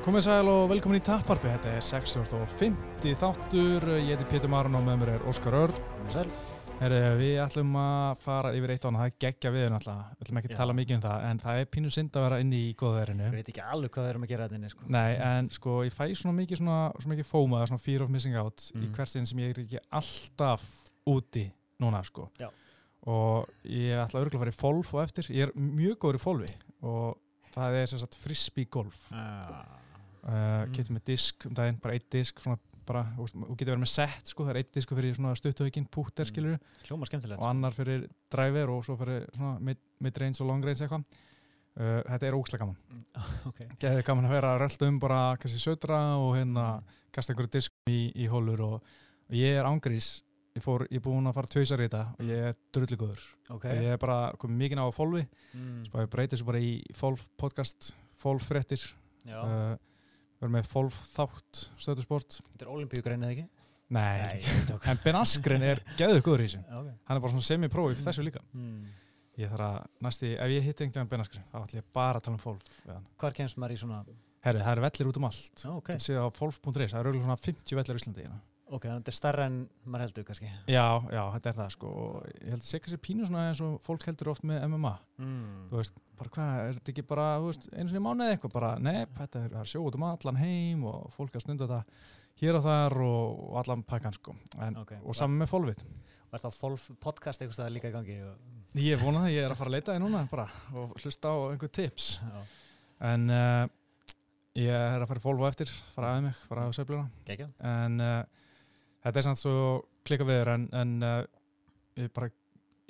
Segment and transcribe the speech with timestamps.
[0.00, 3.10] Komið sæl og velkomin í Tapparpi, þetta er 65.
[3.20, 5.80] þáttur, ég heiti Pétur Marun og með mér er Óskar Örd.
[5.98, 6.30] Komið sæl.
[6.80, 10.38] Herri, við ætlum að fara yfir eitt ána, það er geggja við náttúrulega, við ætlum
[10.40, 12.70] ekki að tala mikið um það, en það er pínu synd að vera inni í
[12.80, 13.26] góðverinu.
[13.28, 14.86] Ég veit ekki alveg hvað við erum að gera þetta inni, sko.
[14.96, 18.38] Nei, en sko, ég fæ svona mikið, svona, svona mikið fóma, svona fear of missing
[18.40, 18.94] out í Mm.
[18.96, 20.64] hvert sinn sem ég er ekki alltaf
[21.06, 21.44] úti
[21.84, 22.30] núna, sko.
[22.40, 22.48] Já.
[23.04, 26.24] Og ég ætla örgulega að fara í golf og eftir, ég er mjög góður í
[26.24, 27.18] golfi og
[27.52, 28.96] það er sem sagt frisbee golf.
[29.12, 29.76] Ah.
[30.24, 30.72] Uh, Mm.
[30.72, 33.90] kefti með disk um daginn, bara eitt disk svona bara, veist, þú getur verið með
[33.92, 36.30] set sko, það er eitt disk fyrir svona stuttuhaukin pútter Mm.
[36.32, 37.40] skilur Hljóma skemmtilegt.
[37.40, 41.04] og annar fyrir driver og svo fyrir svona mid- mid-range og long-range eitthvað
[41.76, 43.20] uh, þetta er ógæslega gaman sko.
[43.50, 43.60] ok.
[43.78, 46.84] geðið gaman að vera að rölda um bara kannski södra og hérna Mm.
[47.12, 48.74] kasta einhverju diskum í, í hólur og,
[49.30, 50.22] og ég er ángrís
[50.56, 53.64] ég, fór, ég er búinn að fara tveisar í þetta og ég er drulliguður Ok.
[53.66, 55.84] og ég er bara komið mikið á fólfi Mm.
[55.94, 58.82] og ég breyti þessu bara í fólf podcast fólf fréttir
[59.26, 59.38] Já.
[59.44, 59.76] uh,
[60.40, 63.46] verður með fólf þátt stöðusport Þetta er olimpíugrein eða ekki?
[63.90, 64.40] Nei,
[64.86, 66.90] en Ben Askren er gæðuð góður í þessu Ok.
[67.08, 68.84] hann er bara svona semi-próf í þessu líka Mm.
[69.40, 72.26] ég þarf að næsti, ef ég hitti einhvern Ben Askren þá ætlum ég bara að
[72.28, 73.06] tala um við hann.
[73.18, 74.04] Hvar kemst maður í svona...
[74.44, 75.86] herri, það eru vellir út um allt Já, ok.
[75.90, 78.40] þetta séð á fólf.is, það eru örugglega svona 50 vellir í Íslandi hérna.
[78.70, 79.56] Ok, þannig að þetta er starra en
[79.86, 80.50] maður heldur kannski.
[80.70, 83.60] já, já, þetta er það sko og ég held að sé kannski pínu svona eins
[83.66, 85.66] og fólk heldur oft með MMA Mm.
[85.72, 88.52] þú veist, bara hvað, er þetta ekki bara þú veist, einu sinni í mánuði eitthvað,
[88.54, 91.66] bara, nei, þetta er, það er sjó út um allan heim og fólk að stunda
[91.66, 91.82] þetta
[92.40, 94.94] hér og þar og, og allan pakkan sko, en, Ok.
[95.04, 95.84] og saman með fólfið
[96.30, 98.16] Og er það Folf podcast eitthvað staðar líka í gangi?
[98.22, 98.34] Og...
[98.78, 100.44] Ég er vonað að ég er að fara að leita því núna bara
[100.78, 102.42] og hlusta á einhver tips Já.
[103.10, 103.64] en uh,
[104.54, 107.48] ég er að fara í Volvo eftir fara aðeins mig, fara á söfluna Gekja?
[107.66, 108.22] en uh,
[109.04, 109.54] þetta er samt svo
[110.06, 111.22] klika viður en, en uh,
[111.96, 112.30] ég, er bara,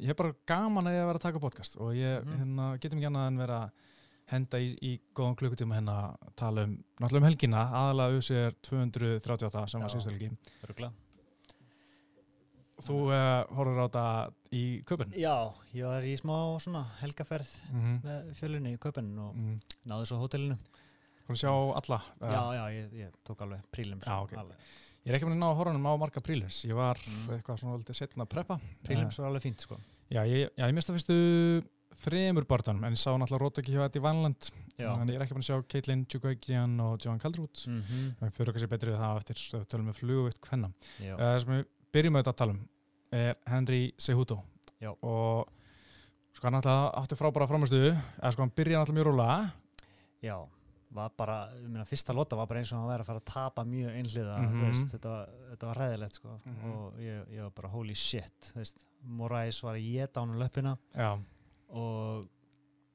[0.00, 2.38] ég er bara gaman að ég að vera að taka podcast og ég Mhm.
[2.40, 3.60] hérna, getum ekki annað en vera
[4.30, 9.68] henda í, í góðan klukkutíma hérna að tala um náttúrulega um helgina, aðalega er 238
[9.68, 9.94] sem var Já.
[9.94, 10.30] síðustu helgi
[10.68, 10.92] Rugla?
[12.80, 14.04] Þú uh, horfður á þetta
[14.56, 15.34] í köpun Já,
[15.76, 17.98] ég var í smá svona helgaferð mm -hmm.
[18.06, 19.58] með fjölunni í köpinn og mm.
[19.84, 20.56] náðu svo hótelinu.
[21.26, 22.30] Þú sjá alla eða?
[22.32, 24.00] Já, já, ég, ég tók alveg prílum.
[24.00, 24.32] Já, ok.
[24.32, 24.56] Alveg.
[25.04, 26.64] Ég er ekki búin að ná að horfa á marga prílims.
[26.68, 27.28] Ég var Mm.
[27.38, 28.60] eitthvað svona litið setna að preppa.
[28.84, 29.78] Prílum svo alveg fínt, sko.
[30.10, 31.64] Já, ég, ég mista fyrstu
[32.00, 34.50] þremur barðanum, en ég sá náttúrulega Rótaki hjá Eddie Vanland.
[34.78, 37.66] Þannig ég er ekki búin að sjá Caitlin Chukwuegian og Johan Kaldrút.
[37.66, 38.04] Mm -hmm.
[38.20, 38.28] Mm.
[38.28, 40.72] Við fyrir kannski betri við það eftir, tölum við fluguvitt hvenna.
[41.00, 42.68] Það sem við byrjum með þetta að tala um
[43.12, 44.42] er Henry Cejudo.
[44.80, 44.90] Já.
[45.02, 45.48] Og
[46.34, 49.52] sko hann náttúrulega átti frábæra framistuðu, eða sko hann byrjaði náttúrulega mjög rólega.
[50.22, 50.46] Já,
[50.90, 53.28] var bara, ég meina, fyrsta lota var bara eins og hann væri að fara að
[53.30, 55.12] tapa mjög einhliða, mm veist, þetta,
[55.52, 56.72] þetta var ræðilegt, sko, Mhm.
[56.74, 60.76] og ég, ég var bara holy shit, veist, Moraes var að geta hann um löppina
[60.94, 61.18] Já.
[61.70, 62.26] og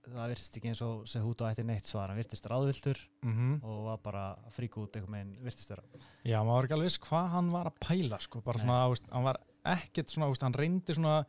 [0.05, 3.97] það virtist ekki eins og Sehuto ætti neitt svar, hann virtist ráðviltur Mm og var
[4.03, 5.81] bara að fríka út eitthvað meginn virtist vera.
[6.23, 8.65] Já, maður var ekki alveg viss hvað hann var að pæla sko, bara Nei.
[8.67, 11.25] svona, hann var ekkert svona, hann reyndi svona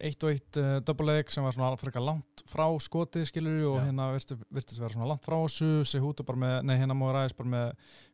[0.00, 3.78] eitt og eitt uh, double leg sem var svona frekar langt frá skotið skilur og
[3.80, 3.86] Já.
[3.88, 7.34] hérna virtist, virtist vera svona langt frá þessu, Sehuto bara með, nei hérna má ræðis
[7.38, 7.72] bara með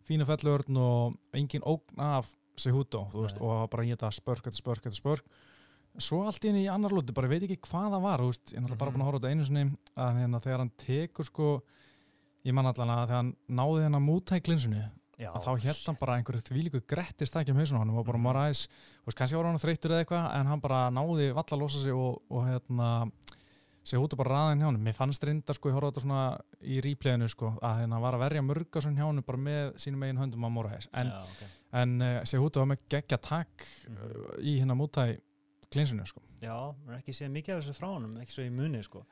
[0.09, 4.97] fínu fellurn og engin ógn af Sehuto, veist, og bara geta spörk, þetta spörk, þetta
[4.97, 5.25] spörk
[5.99, 8.49] svo allt í henni í annar lúti, bara ég veit ekki hvað það var, veist,
[8.51, 8.97] ég er náttúrulega bara Mhm.
[8.97, 9.65] búin að horfa á þetta einu sinni,
[9.97, 11.49] að hérna þegar hann tekur sko,
[12.45, 14.83] ég man allan að þegar hann náði hennar mútæklinsunni
[15.21, 18.19] Já, að þá held hann bara einhverju þvílíku grettist ekki um hausunum hann og bara.
[18.19, 18.65] Moraes,
[19.05, 21.83] þú veist, kannski var hann þreyttur eða eitthvað en hann bara náði valla að losa
[21.85, 22.89] sig og, og hérna
[23.85, 26.21] sig út og bara raðin hjá hann mér fannst reynda sko, ég horfði þetta svona
[26.65, 30.23] í replayinu sko, að hérna var að verja mörgasun hjá hann bara með sínum eigin
[30.23, 31.43] höndum á Moraes en, Já, ok.
[31.83, 33.99] en uh, sig út var með geggja takk Mhm.
[34.01, 35.05] uh, í hérna mútæ
[35.71, 38.81] klinsinu sko Já, maður ekki séð mikið af þessu frá honum, ekki svo í muni,
[38.85, 39.05] sko.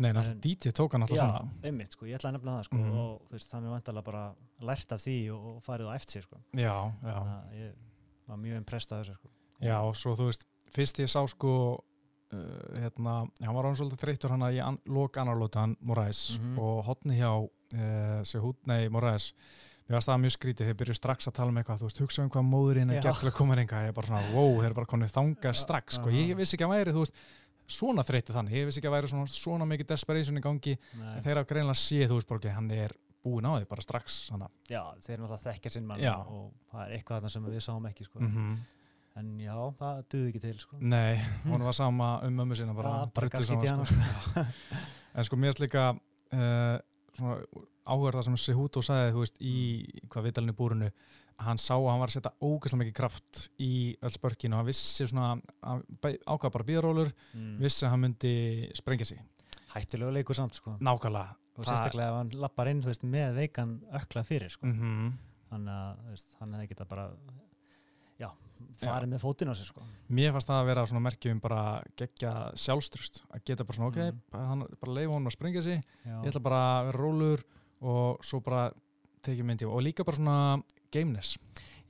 [0.00, 2.64] Nei, En- DJ tók hann alltaf Já, svona einmitt, sko, ég ætla að nefna það,
[2.70, 2.98] sko, Mhm.
[2.98, 6.36] og veist, hann er vantalega bara lært af því og, og farið á eftir, sko.
[6.54, 7.72] Já, já Þannig að ég
[8.28, 9.28] var mjög impressed af þessu, sko.
[9.60, 11.52] Já, og svo þú veist, fyrst ég sá sko
[12.32, 12.38] uh,
[12.80, 16.58] hérna, hann var án svolítið þreyttur hann að ég lók annarlóta hann Moraes Mhm.
[16.58, 19.32] og hotni hjá uh, sig hút, nei, Moraes
[19.88, 22.22] mér varst það mjög skrítið, þeir byrjuðu strax að tala um eitthvað þú veist, hugsa
[22.22, 23.02] um hvað móðurinn er Já.
[23.02, 25.54] gert til að koma reynga ég er bara svona, wow, þeir eru bara konið þangað
[25.58, 27.14] strax sko, ég vissi ekki að væri, þú veist
[27.74, 31.14] svona þreytið þannig, ég vissi ekki að væri svona, svona mikið desperation í gangi, Nei.
[31.14, 34.82] en þeir hafa greinlega séð, ekki, hann er búinn á því bara strax, þannig Já,
[35.04, 36.12] þeir eru náttúrulega þekkja sinn mann Já.
[36.24, 38.22] og, það er eitthvað þarna sem við sáum ekki, sko.
[38.26, 38.60] mm
[39.18, 40.76] En já, það duði ekki til, sko.
[40.86, 44.44] Nei, hún var sama um mömmu sína bara, bara drullu gaskít í hana, sko.
[45.18, 46.76] En sko mér er líka uh,
[47.90, 49.56] áhverða sem Sehuto sagði, þú veist, í
[50.06, 53.72] hvað vitalinu búrinu, að hann sá að hann var að setja ógeðslega mikið kraft í
[54.02, 55.30] öll spörkinu og hann vissi svona,
[56.26, 57.54] ákvað bara bíðarólur, mm.
[57.62, 58.34] vissi að hann myndi
[58.78, 59.22] sprengja sig.
[59.74, 60.76] Hættulegu leikur samt, sko.
[60.82, 64.66] Nákvæmlega, og sérstaklega ef hann lappar inn veist, með veikan ökla fyrir sko.
[64.70, 65.10] mm
[65.50, 67.04] þannig að veist, hann hefði geta bara
[68.20, 68.28] já,
[68.82, 69.82] farið með fótinn á sig sko.
[70.14, 71.62] Mér fannst það að vera svona merkjum bara
[71.98, 74.20] gegja sjálfstrust að geta bara svona ok, Mhm.
[74.46, 77.42] hann bara leifa honum að springa sig já, ég ætla bara að vera rólur
[77.80, 78.70] og svo bara
[79.26, 80.36] tekið myndi og líka bara svona
[80.92, 81.36] gameness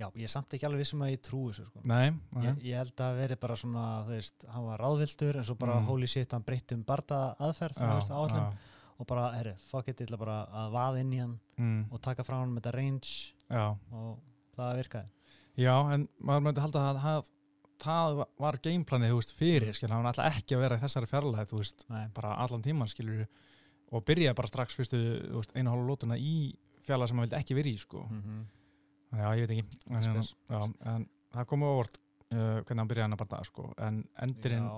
[0.01, 1.81] já, ég er samt ekki alveg vissum að ég trúi þessu sko.
[1.85, 2.45] Nei, nei.
[2.47, 5.75] ég, ég held að veri bara svona þú veist, hann var ráðvildur en svo bara
[5.81, 5.87] Mm.
[5.91, 8.57] holy shit, hann breytti um barda aðferð þú veist, áallin,
[9.01, 12.01] og bara, herri, fuck it, ég ætla bara að vaða inn í hann mm, og
[12.01, 13.77] taka frá hann með þetta range já.
[13.93, 14.19] og
[14.57, 15.09] það virkaði
[15.57, 17.31] já, en maður myndi halda að það,
[17.85, 21.07] það var- var gameplanið, þú veist, fyrir skil, hann ætla ekki að vera í þessari
[21.13, 22.09] fjarlæð þú veist, Nei.
[22.15, 23.27] bara allan tíman, skilur
[23.93, 24.99] og byrja bara strax fyrstu,
[25.57, 26.55] einu hálfa lótuna í
[26.91, 28.07] fjarlæð sem hann vildi ekki vera í, sko.
[28.11, 28.47] Mm -hmm.
[29.23, 29.83] já, ég veit ekki.
[29.91, 30.23] En,
[30.55, 30.63] já,
[30.95, 32.01] en það kom óvart
[32.35, 34.69] uh, hvernig hann byrjaði hann að bara sko, en endurinn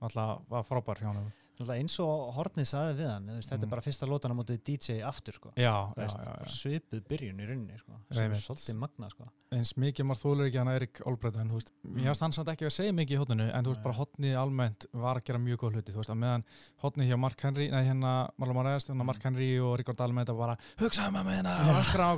[0.00, 1.30] alltaf var frábær hjá hann
[1.66, 3.62] eins og Hornið saði við hann veist, þetta Mm.
[3.64, 5.50] er bara fyrsta lótan á mótið DJ aftur sko.
[5.56, 6.46] já, veist, já, já.
[6.46, 9.24] svipuð byrjun í rauninni sko, sem er svolítið magna sko.
[9.50, 11.96] eins mikið maður þólur ekki hann Erik Olbreyt en veist, Mm.
[11.98, 15.16] ég veist hann ekki að segja mikið í hotninu en þú veist hotnið almennt var
[15.16, 16.44] að gera mjög góð hluti að meðan
[16.82, 18.54] hotnið hjá Mark Henry nei hérna Marlon
[18.90, 19.06] hérna Mm.
[19.06, 21.54] Mark Henry og Ríkard Almen þetta bara hugsaðum að með hérna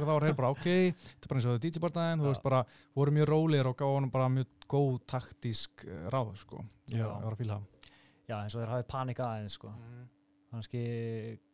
[0.03, 2.43] og þá var þeir bara ok þetta er bara eins og DJ barndaginn þú veist
[2.43, 2.65] bara
[2.97, 7.07] voru mjög rólir og gáðu hann bara mjög góð taktísk ráð sko Já.
[7.23, 7.80] var að fíla það
[8.31, 9.73] Já, eins og þeir hafið panik aðeins sko.
[10.51, 10.81] kannski,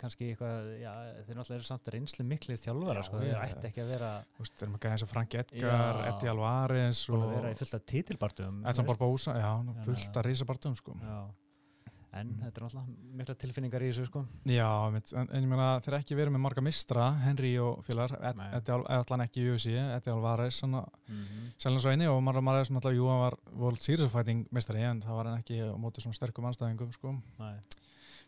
[0.00, 0.92] kannski eitthvað já,
[1.26, 3.18] þeir náttúrulega eru samt reynslu miklir þjálfara Já, sko.
[3.20, 5.98] þeir ætti ekki að vera þú veist, þeir með gæði eins og Frank Edgar.
[6.12, 10.16] Eddie Alvarez og að vera í fullt af titilbartum Edson Barbosa, já, Þannig fullt að-
[10.22, 11.18] að reysa barndum sko Já.
[12.20, 12.42] En Mm.
[12.42, 14.22] þetta er náttúrulega mikla tilfinningar í þessu sko.
[14.44, 18.20] Já, mitt, en, en ég meina þeir ekki verið með marga mistra, Henry og félagar,
[18.88, 21.50] allan ekki í UFC, Eddie Alvarez, hann að mm -hmm.
[21.58, 25.02] selja svo eini og Marra Mares náttúrulega, jú, hann var World Series Fighting mistari en
[25.02, 27.14] það var hann ekki á móti svona sterkum anstæðingum, sko.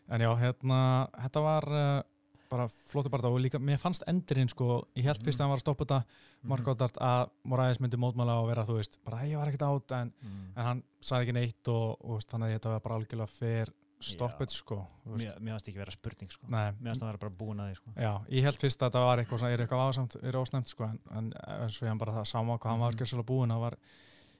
[0.09, 2.01] En já, hérna, þetta var uh,
[2.49, 5.59] bara flóttu bara og líka, mér fannst endurinn, sko, ég held fyrst að hann var
[5.59, 5.99] að stoppa þetta,
[6.41, 6.49] Mhm.
[6.49, 9.67] Mark Goddard, að Moraes myndi mótmála og vera, þú veist, bara, "Hey, ég var ekkert
[9.67, 10.57] átt, en, mm.
[10.57, 13.67] en hann sagði ekki neitt og, og þannig að þetta var bara algjörlega fair
[14.01, 14.55] stoppið, Já.
[14.55, 14.87] sko.
[15.05, 16.47] mér, mér fannst ekki vera spurning sko.
[16.47, 17.91] Mér fannst það vera bara búin að því sko.
[17.97, 20.83] Já, ég held fyrst að þetta var eitthvað svona, er eitthvað ásamt, er ósnefnt sko,
[20.85, 22.97] en, en eins og ég hann bara það sama hvað hann var Mhm.
[22.99, 23.77] gjössalega búinn, það var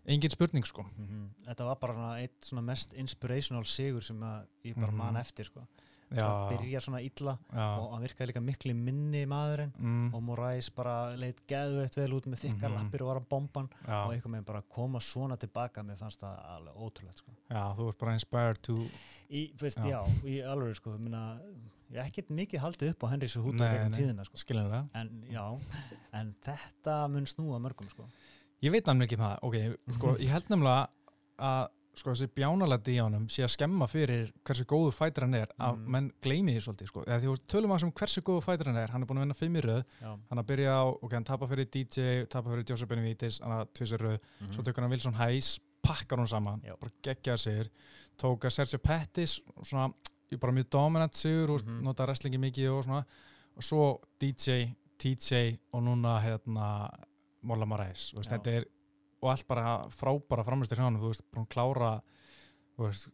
[0.07, 0.83] engin spurning sko.
[0.97, 1.29] Mhm.
[1.45, 4.17] þetta var bara svona eitt svona mest inspirational sigur sem
[4.63, 4.95] ég bara Mhm.
[4.97, 5.67] man eftir sko.
[6.09, 10.69] Það byrja svona illa já, og hann virkaði líka miklu minni maðurinn mm, og Moraes
[10.73, 12.77] bara leitt geðveitt vel út með þykkar Mhm.
[12.79, 16.19] lappir og var að bomban já, og einhvern veginn bara koma svona tilbaka mér fannst
[16.21, 17.31] það alveg ótrúlegt sko.
[17.51, 18.73] já, þú ert bara inspired to,
[19.29, 20.01] í, veist, Já.
[20.25, 21.39] í alveg sko, meina,
[21.91, 24.37] ég hef ekkert mikið haldið upp á Henry Suhuta gegnum tíðina sko.
[24.95, 25.59] en já,
[26.13, 28.05] en þetta mun snúa mörgum sko.
[28.61, 30.87] Ég veit namn ekki um það, ok, sko, ég held nefnilega
[31.39, 31.67] að
[31.99, 35.75] sko, þessi bjánalæti í honum sé að skemma fyrir hversu góðu fætir hann er, að
[35.77, 35.89] Mhm.
[35.91, 38.77] menn gleymi því svolítið, sko, eða því veist, tölum að sem hversu góðu fætir hann
[38.77, 41.11] er, hann er búin að vinna fimm í röð, já, hann að byrja á, ok,
[41.13, 44.51] hann tapa fyrir DJ, tapa fyrir Joseph Benavides, hann að tvisir röð, Mhm.
[44.53, 46.75] svo tekur hann Wilson Hayes pakkar hún saman, Já.
[46.79, 47.69] bara geggjar sig
[48.17, 49.93] tók að Sergio Pettis svona,
[50.39, 51.81] bara mjög dominant sigur og Mhm.
[51.83, 53.05] nota wrestlingi mikið og svona.
[53.57, 56.89] Og svo DJ, TJ og núna hérna
[57.41, 58.65] Molla Marais, þetta er
[59.21, 61.91] og allt bara frábara framistir hjá hann þú veist, bara hún klára
[62.79, 63.09] veist,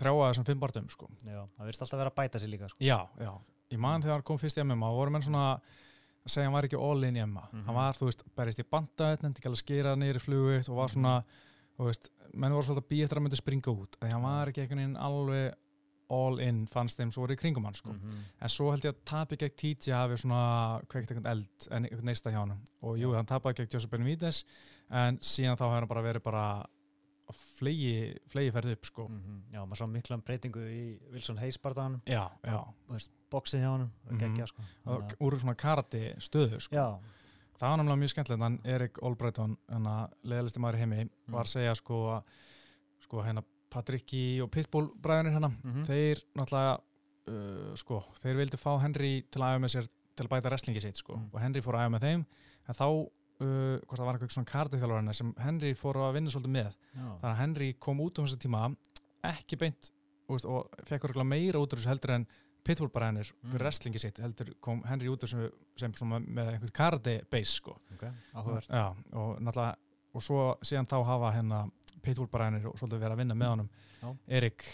[0.00, 1.08] þrjáa þessum fimm barndum sko.
[1.24, 2.78] já, það verðist alltaf vera að bæta sig líka sko.
[2.82, 3.32] já, já,
[3.70, 6.56] ég man þegar hann kom fyrst í MMA voru menn svona að segja að hann
[6.58, 7.64] var ekki all in í MMA, Mhm.
[7.66, 10.58] hann var, þú veist, berist í bandaðet, nefndi ekki alveg að skera niður í flugu
[10.68, 10.94] og var Mhm.
[10.94, 11.24] svona,
[11.78, 14.46] þú veist menn voru svolítið að býja eftir að myndi springa út því hann var
[14.48, 15.54] ekki einhvern veginn alveg
[16.10, 17.92] all in fannst þeim svo í kringum hann sko.
[17.92, 18.18] Mhm.
[18.42, 22.04] en svo held ég að tapi gegn TJ hafi svona kveikt einhvern eld en einhvern
[22.10, 24.44] neista hjá hann og jú, hann tapaði gegn Joseph Benavides
[24.90, 26.44] en síðan þá hefur hann bara verið bara
[27.30, 29.04] flegi, flegi ferði upp sko.
[29.08, 29.42] Mhm.
[29.54, 32.00] já, maður sá mikla breytingu í Wilson Hayes barðan
[33.30, 34.18] bóksið hjá hann, Mhm.
[34.18, 34.62] geggja sko.
[34.84, 36.74] Þannig úr svona karate stöðu sko.
[36.74, 36.98] já,
[37.56, 41.10] það var náttúrulega mjög skemmtilegt hann Erik Olbreyton, hann að leðalisti maður í heimi Mm.
[41.32, 42.22] var að segja sko að
[43.04, 45.84] sko hérna Patricki og Pitbull bræðinir hérna, Mhm.
[45.86, 46.80] þeir náttúrulega
[47.30, 50.80] uh, sko, þeir vildu fá Henry til að æfa með sér til að bæta wrestlingi
[50.82, 51.30] sitt sko Mm.
[51.32, 52.24] og Henry fór að æfa með þeim
[52.68, 56.54] en þá, uh, hvort það var eitthvað svona kardiþjálfur sem Henry fór að vinna svolítið
[56.56, 57.00] með já.
[57.20, 58.76] þannig að Henry kom út um þessu tíma
[59.24, 59.90] ekki beint
[60.28, 62.26] og, og fekk örgulega meira út úr þessu heldur en
[62.64, 63.50] Pitbull bræðinir Mm.
[63.52, 67.54] fyrir wrestlingi sitt heldur kom Henry út úr þessu sem svona með einhvern kardi base
[67.56, 69.76] sko ok, áhugavert Já, og náttúrulega
[70.12, 71.70] og svo síðan þá hafa hérna
[72.02, 73.70] Pitbull bræðinir og svolítið verið að vinna með honum
[74.02, 74.16] Já.
[74.40, 74.64] Erik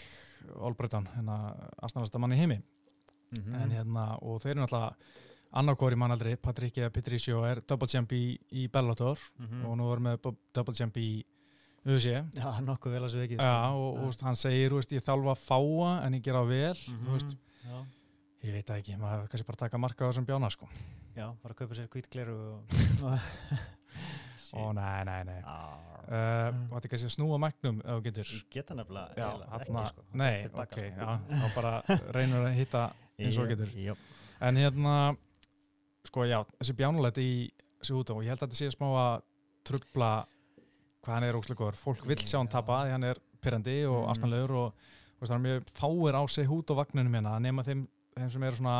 [0.57, 1.37] Olbreyton hérna
[1.83, 2.63] aðstæðanasta mann í heimi
[3.37, 3.55] Mhm.
[3.59, 4.95] en hérna, og þeir eru náttúrulega
[5.59, 9.65] annarkóri mannaldri, Patrick Patricio er double champ í, í Bellator Mhm.
[9.67, 11.25] og nú er með bu- double champ í
[11.85, 15.35] UFC já, nokkuð vel að svo ekki Já, og, og hann segir, veist, ég þálfa
[15.37, 17.05] fáa en ég gera vel, Mhm.
[17.05, 17.37] þú veist,
[18.45, 20.69] Ég veit ekki, maður kannski bara taka marka á þessum bjána sko.
[21.17, 22.69] Já, bara að kaupa sér hvít gleru og...
[24.57, 25.41] Ó, nei, nei, nei.
[26.07, 28.29] Og þetta er kannski að snúa mæknum ef þú getur.
[28.55, 30.05] Geta nefnilega Já, hafna, ekki, sko.
[30.21, 30.87] nei, ok, sko.
[30.87, 31.73] já, þá bara
[32.17, 32.83] reynur að hitta
[33.19, 33.73] eins og þú getur.
[33.87, 33.97] Jú,
[34.47, 34.95] En hérna,
[36.07, 37.37] sko, já, þessi bjánulegti í
[37.81, 39.15] þessi út og ég held að þetta sé smá að
[39.67, 40.11] trubla
[41.03, 41.79] hvað hann er óslega góður.
[41.81, 44.11] Fólk vill sjá hann tapa því hann er pyrrandi og Mm.
[44.13, 44.73] astanlegur og
[45.17, 47.87] þú veist, hann er mjög fáir á sig hút á vagnunum hérna, nema þeim,
[48.17, 48.77] þeim sem eru svona,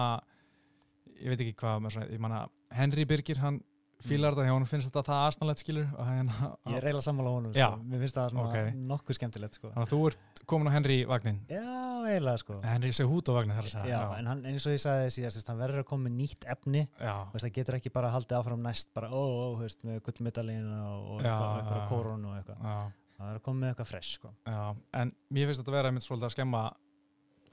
[1.23, 2.41] ég veit ekki hvað, svona, ég manna,
[2.77, 3.61] Henry Birgir, hann
[4.05, 6.29] fílar þetta hjá hann, finnst þetta það astanlegt skilur Mm.
[6.69, 7.69] Ég er reyla sammála á honum, Já.
[7.73, 7.83] sko.
[7.89, 8.75] Mér finnst það svona Ok.
[8.91, 9.69] nokkuð skemmtilegt, sko.
[9.73, 11.41] þannig að þú ert komin á Henry vagnin.
[11.49, 12.61] Já, eiginlega, sko.
[12.63, 13.87] Henry sé hút á vagnin þar að segja.
[13.97, 16.89] Já, en hann, eins og ég sagði síðast, hann verður að koma með nýtt efni
[17.01, 21.23] já, það getur ekki bara haldið áfram næst bara, ó, ó, veist, með gullmedalina og,
[21.23, 21.89] Já, eitthvað, já.
[21.89, 22.93] kórun og eitthvað já.
[23.19, 25.89] það er að koma með eitthvað fresh, sko Já, en mér finnst þetta að vera
[25.89, 26.63] einmitt svolítið að skemma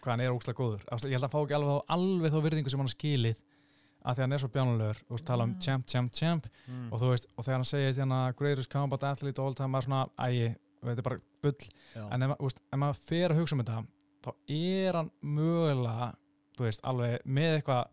[0.03, 0.81] hvað hann er ógslag góður.
[0.83, 3.37] Ég held að hann fá ekki alveg, þá- alveg þá virðingu sem hann skilið
[4.03, 6.89] að því hann er svo bjánulegur og tala um champ, champ, champ mm.
[6.91, 10.03] og þú veist, og þegar hann segir hérna greatest combat athlete all time, maður svona
[10.27, 10.49] ægi,
[10.83, 12.03] þetta er bara bull, Já.
[12.11, 13.83] en ef, veist, ef maður fer að hugsa um þetta,
[14.23, 16.11] þá er hann mögulega,
[16.57, 17.83] þú veist, alveg með eitthvað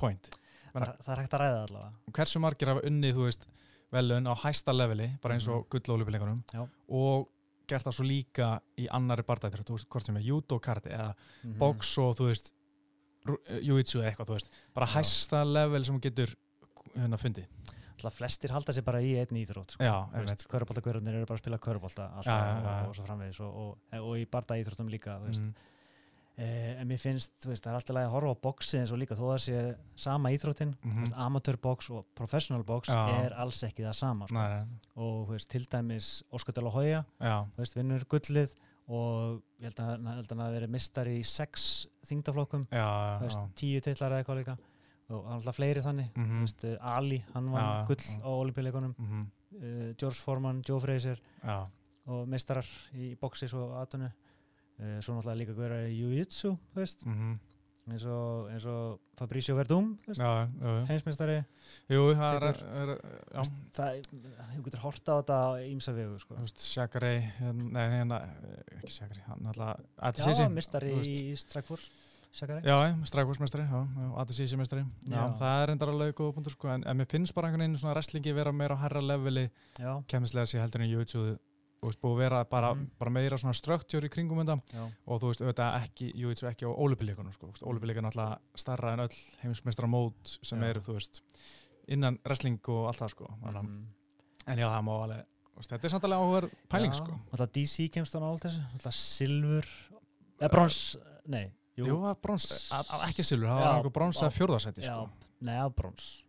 [0.00, 0.30] point.
[0.72, 3.46] það, er- það er hægt að ræða allavega Hversu margir hafa unnið, þú veist,
[3.90, 6.66] velun á hæsta leveli, bara eins og mm gullólupileikunum Já.
[6.88, 7.28] og
[7.70, 8.46] gert það svo líka
[8.78, 11.58] í annari bardættur, þú veist, hvort sem er judo, karate eða Mhm.
[11.58, 12.52] box og þú veist
[13.28, 14.94] eh, jiu-jitsu eða eitthvað, þú veist bara Já.
[14.98, 16.34] hæsta level sem getur
[16.94, 17.48] hérna fundið.
[18.00, 19.88] Alltaf flestir halda sér bara í einni íþrótt sko.
[20.48, 22.70] Köruboltagörðunir eru bara að spila körubolta alltaf Já, já.
[22.70, 25.44] Og, og svo framvegis og, og, og í barda íþróttum líka þú veist.
[25.44, 25.68] Mm.
[26.40, 28.92] Eh, en mér finnst, þú veist, það er alltaf lægi að horfa á boxið eins
[28.94, 29.56] og líka þó að sé
[30.00, 30.92] sama íþróttin mm.
[30.92, 31.12] -hmm.
[31.26, 33.26] amateurbox og professional box Já.
[33.26, 34.38] er alls ekki það sama sko.
[34.38, 38.54] Nei, nei, og þú veist, til dæmis Óskar Dala Hója já, þú veist, vinnur gullið
[38.90, 40.06] og ég held að, hann-
[40.44, 42.66] hafi verið mistari í sex þingdaflokkum
[43.58, 44.56] tíu titlar eða eitthvað líka
[45.10, 46.38] og hann alltaf fleiri þannig Mhm.
[46.38, 48.18] þú veist, uh, Ali, hann vann Já, gull já.
[48.22, 49.20] á olimpíuleikunum Mhm.
[49.56, 51.66] uh, George Foreman, Joe Frazier já,
[52.06, 54.10] og meistarar í boxis og aðtunni
[54.80, 57.38] uh, svo náttúrulega líka hverja í jiu-jitsu þú veist, mhm.
[57.94, 59.90] Eins og, eins og Fabricio Verdum,
[62.50, 62.92] er, er,
[63.76, 63.98] það,
[64.56, 66.38] þú getur horta á þetta ímsa vegu sko.
[66.64, 68.20] Shakari, hérna, nei, hérna,
[68.78, 68.94] ekki
[70.10, 71.90] Adesisi, mistari í Strækfors
[72.62, 72.76] já,
[75.10, 75.22] Já.
[75.40, 78.34] það er endar alveg punktur, sko, en, en mér finnst bara einhvern veginn svona wrestlingi
[78.36, 79.48] vera meira á herra leveli.
[80.06, 81.24] Kemmislega sér heldur en jiu-jitsu
[81.82, 82.90] og veist, búið að vera bara, Mhm.
[82.98, 86.66] bara meira svona struktúr í kringum þetta já, og þú veist, auðvitað ekki, jiu-jitsu ekki
[86.68, 90.66] á ólupilíkunum, sko, ólupilíkun er alltaf starra en öll heimsmeistara mót sem Já.
[90.70, 91.22] eru, þú veist,
[91.88, 93.86] innan wrestling og allt það, sko, mm.
[94.46, 97.20] En já, það má alveg, þú veist, þetta er samt alveg áhugaður pæling, Já, sko.
[97.32, 99.66] alltaf DC kemst á nált þessu alltaf silfur
[100.40, 100.96] eða brons,
[101.26, 102.70] nei Jú, var brons,
[103.08, 105.10] ekki silfur, það Já, var einhver brons að fjórðarsæti, já, sko.
[105.40, 106.22] nei, að brons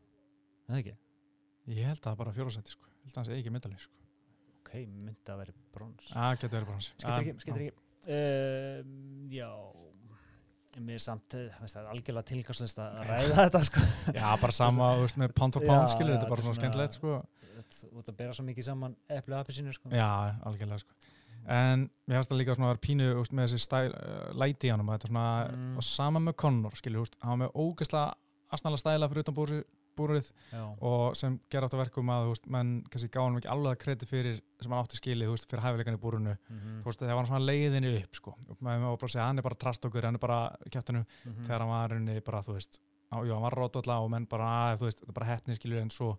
[0.69, 0.97] er það ekki,
[1.67, 2.85] Ég held að það bara fjórðarsæti, sko.
[2.87, 3.93] Ég held að það sé ekki myndalið, sko.
[4.71, 6.89] Ok, myndi að vera brons Það getur verið brons.
[7.11, 7.75] ekki, skiptir ekki
[8.15, 8.81] uh,
[9.35, 9.51] já
[10.79, 13.81] mér er samt, veist, það er algjörlega tilgangslist að ræða þetta sko
[14.15, 16.95] Já, bara sama, veist, með pound for pound, já, þetta er bara þetta svona skemmtilegt,
[16.95, 17.17] sko.
[18.13, 20.07] að bera svo mikið saman epli og appisínu sko Já,
[20.47, 20.95] algjörlega, sko.
[21.51, 24.69] En mér finnst það líka svona að vera pínu úst, með þessi stæl, uh, læti
[24.69, 25.11] í hann þetta
[25.51, 25.75] Mm.
[25.81, 28.13] og sama með Conor, skilur, úst, hann var með ógeðslega
[28.55, 29.37] asnalega stæla fyrir utan
[30.01, 33.75] búrið já, og sem gera átt að verkum að, veist, menn kannski hann ekki alveg
[33.75, 37.03] að kredi fyrir sem hann átti skilið, veist, fyrir hæfileikan í búrinu, mhm, þú veist,
[37.03, 39.59] þegar var svona leiðinni upp, sko, og maður var bara að segja, hann er bara
[39.65, 41.45] trast okkur, hann er bara kjæftinu, mhm.
[41.47, 42.81] þegar hann var rauninni bara, þú veist,
[43.11, 45.61] á, jú, hann var rótalla og menn bara, að, þú veist, þetta er bara hefnir
[45.61, 46.11] skilur en svo,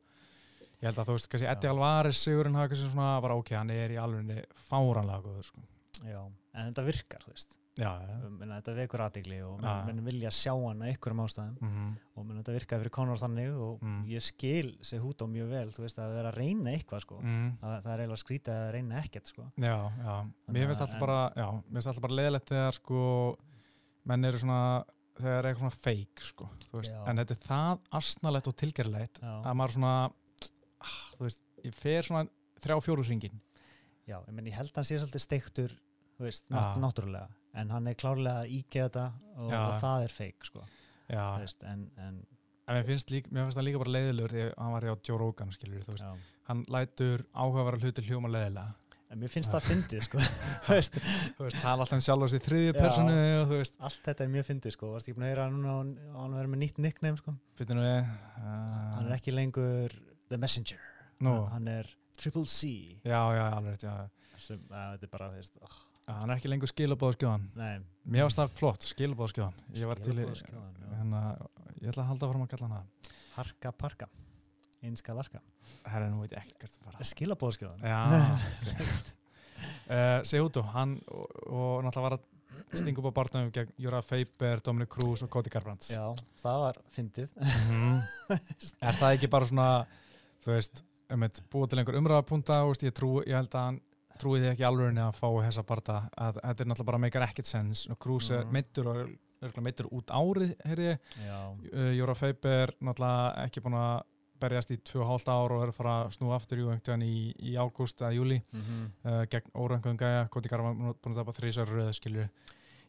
[0.78, 1.70] ég held að þú veist, kannski Eddie.
[1.70, 5.62] Alvarez sigurinn hafa kannski svona bara, ok, hann er í alveg fáranlega góður, sko.
[6.04, 6.20] Já,
[6.54, 7.58] en þetta virkar þú veist.
[7.72, 11.54] Já, já, um, menna, þetta vekur aðdegli og menn, vilja sjá hann að einhverjum ástæðum.
[11.64, 11.86] Mhm,
[12.20, 14.02] og menn, þetta virkaði fyrir Conor þannig og Mm.
[14.12, 17.20] ég skil sig hút á mjög vel þú veist að vera að reyna eitthvað sko.
[17.22, 19.42] Mhm, það, það er eiginlega skrítið að reyna ekkert sko.
[19.56, 22.72] Já, já, Þannig mér finnst að- alltaf bara, já, mér finnst alltaf bara leðilegt þegar,
[22.74, 23.36] sko,
[24.04, 24.84] menn eru svona,
[25.16, 29.20] þegar er eitthvað svona fake, sko, þú veist, en þetta er það asnalegt og tilgerlegt
[29.22, 30.12] að maður svona,
[30.82, 32.28] ah, þú veist, ég fer svona
[32.60, 33.40] þrjá fjóru hringin,
[34.06, 35.72] já ég, menn, ég held hann sé svolítið steiktur
[36.22, 37.28] þú veist, nátt, náttúrulega.
[37.58, 39.06] En hann er klárlega að íkja þetta
[39.42, 40.62] og, og það er feik sko.
[41.10, 42.22] Veist, en, en
[42.70, 44.92] En mér finnst, líka, mér finnst það líka bara leiðilegur því að hann var hjá
[45.08, 46.28] Joe Rogan, skilur þú veist.
[46.46, 48.76] Hann lætur áhugavara hluti hljóma leiðilega.
[49.12, 50.20] en mér finnst það fyndið sko.
[50.64, 54.46] Þú veist, tala alltaf um sjálf á sig þriðju personu og allt þetta er mjög
[54.48, 54.92] fyndið sko.
[54.94, 57.34] Varst ekki búin að heyra núna að hann- að hann verður með nýtt nickname sko?
[57.74, 58.46] Nú við, uh,
[58.94, 59.98] hann er ekki lengur
[60.32, 60.80] The Messenger.
[61.20, 61.34] Nú.
[61.52, 62.72] hann er Triple C.
[63.04, 63.92] Já, já, alveg já.
[64.38, 67.44] þetta er bara, þú veist, oh, Já, Hann er ekki lengur skilabóðskjóðan.
[67.54, 67.76] nei.
[68.10, 69.60] Mér varst það flott, skilabóðskjóðan.
[69.78, 70.24] Ég var til í,
[70.96, 71.20] hérna,
[71.78, 74.08] ég ætla að halda fram að kalla hann það Harka Parka.
[74.82, 75.38] Einska Larka
[75.86, 77.06] Herra, nú veit ég að fara.
[77.06, 77.84] Skilabóðskjóðan
[79.86, 82.26] uh, Sehuto, hann og, og náttúrulega var að
[82.80, 85.86] stinga upp á barnum gegn Jura Feiber, Dominic Cruz og Cody Garbrandt.
[85.92, 86.02] Já,
[86.42, 87.30] það var fyndið.
[87.38, 88.00] Mhm.
[88.82, 89.68] Er það ekki bara svona
[90.42, 90.82] þú veist,
[91.12, 93.80] um eitt búið til einhver umræðapunta ég, ég held að hann
[94.22, 97.50] trúi því ekki alveg að fá þessa barta að þetta er náttúrulega bara meikar ekkert
[97.50, 97.84] sens.
[97.98, 98.52] Cruz er Mhm.
[98.56, 98.96] meittur og
[99.42, 100.98] örugglega meiddur út árið, ég.
[101.26, 104.02] Já, uh, Jóra Feiber náttúrulega ekki búin að
[104.42, 107.52] berjast í 2,5 ár og er að fara að snúa aftur einhvern veginn í, í
[107.54, 111.92] ágúst eða júli mm uh, gegn órangum gæja, Cody Garbrandt búin að tapa þrísar röðu
[111.94, 112.24] skilju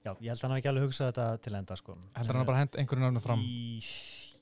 [0.03, 1.93] Já, ég held að hann hafi ekki alveg hugsað þetta til enda sko.
[2.17, 3.39] heldur hann að bara hent einhverju nöfnu fram.
[3.39, 3.79] Í,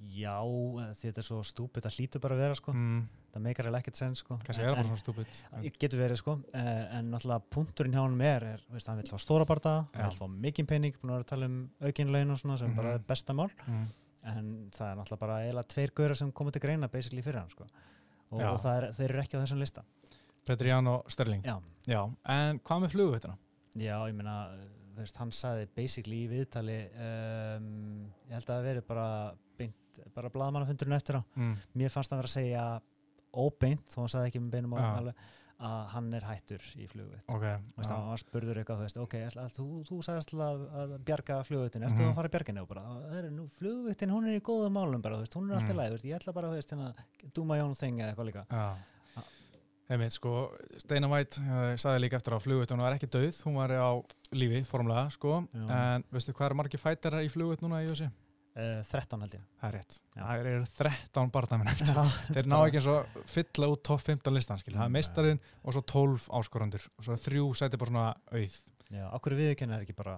[0.01, 0.36] já,
[0.81, 2.74] eh, þetta er svo stúpid að hlýtu bara að vera sko.
[2.74, 3.01] mm,
[3.34, 4.38] það meikar eða ekkert sen sko.
[4.43, 8.01] kannski er það bara svona stúpid Ég getur verið sko, uh, en náttúrulega punkturinn hjá
[8.01, 9.46] hann er, er veist, hann vil fá stóra
[9.93, 10.01] Já.
[10.01, 12.70] hann vil fá mikinn pening, búin að vera að tala um aukinlegin og svona sem
[12.70, 12.75] Mhm.
[12.75, 13.88] bara er besta mál, mm,
[14.25, 17.50] en það er náttúrulega bara eiginlega tveir gaurar sem komið til greina basically fyrir hann
[17.50, 17.65] sko.
[18.31, 19.84] og, og það er, þeir eru ekki á þessum lista.
[20.46, 23.38] Petri Ján og Sterling Já, Já, en hvað með flugvittina?
[23.75, 24.50] já ég meina,
[24.98, 27.67] veist, hann sagði basically í viðtali, um,
[28.29, 29.07] ég held að það veri bara
[29.57, 31.55] beint, bara blaðmannafundurinn eftir á, Mm.
[31.75, 32.81] mér fannst hann vera að segja
[33.33, 35.15] óbeint, þó hann sagði ekki með beinum á alveg,
[35.62, 37.24] að hann er hættur í flugvitt.
[37.29, 37.98] Ok, Þú veist, já.
[38.10, 41.83] hann spurður eitthvað, þú veist, ok, ætla, þú, þú sagðist alltaf að, að bjarga flugvittin,
[41.86, 42.10] ertu Mhm.
[42.10, 42.29] að fara
[43.12, 45.77] það er nú, flugvittin, hún er í góðum málum bara, veist, hún er alltaf mm.
[45.77, 46.50] læg, ég ætla bara,
[47.33, 48.45] do my own thing eða eitthvað líka.
[48.50, 48.75] Já.
[49.91, 50.31] Einmitt, sko,
[50.79, 53.91] Steina White uh, sagði líka eftir á flugvitt, hún var ekki döð, hún var á
[54.31, 55.65] lífi, formlega, sko, Já.
[55.67, 58.07] en veistu hvað er margir fætarar í flugvitt núna í USA?
[58.51, 59.43] Uh, 13 held ég.
[59.62, 59.98] Það er rétt.
[60.12, 60.21] Já.
[60.21, 61.92] Það eru 13 barndamenn eftir.
[62.35, 64.79] Þeir ná ekki eins og fylla út topp 15 listan, skilja.
[64.81, 64.98] Það er Nei.
[64.98, 68.57] meistarinn og svo 12 áskorandur og svo þrjú sæti bara svona auð.
[68.92, 70.18] Já, okkur viðurkenna er ekki bara,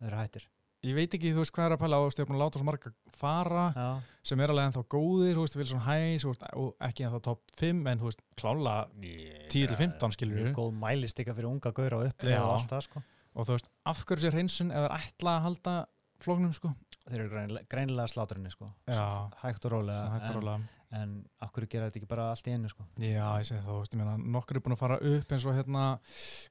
[0.00, 0.46] þeir eru hættir.
[0.84, 2.36] Ég veit ekki, þú veist hvað er að pæla á, þú veist, ég er búin
[2.36, 3.86] að láta svo marga fara Já,
[4.28, 7.54] sem er alveg ennþá góðir, þú veist, vil svona hæs veist, og ekki ennþá topp
[7.60, 12.02] 5 en þú veist, klála 10 til 15 skilur Mjög góð mælistika fyrir unga gauðra
[12.02, 12.42] og upplifa Já.
[12.44, 13.04] og allt það, sko.
[13.32, 15.76] og þú veist, af hverju sér hreinsun það er ætla að halda
[16.24, 18.70] flóknum, sko Þeir eru greinilega, greinilega sláturinni, sko.
[18.88, 19.28] Já.
[19.42, 20.06] Hægt og rólega.
[20.14, 20.84] Hægt og en, rólega.
[20.96, 21.10] en
[21.44, 22.86] af hverju gera þetta ekki bara allt í einu, sko.
[22.96, 25.44] Já, ég segi það, þú veist, ég meina, nokkur er búin að fara upp eins
[25.44, 25.82] og hérna,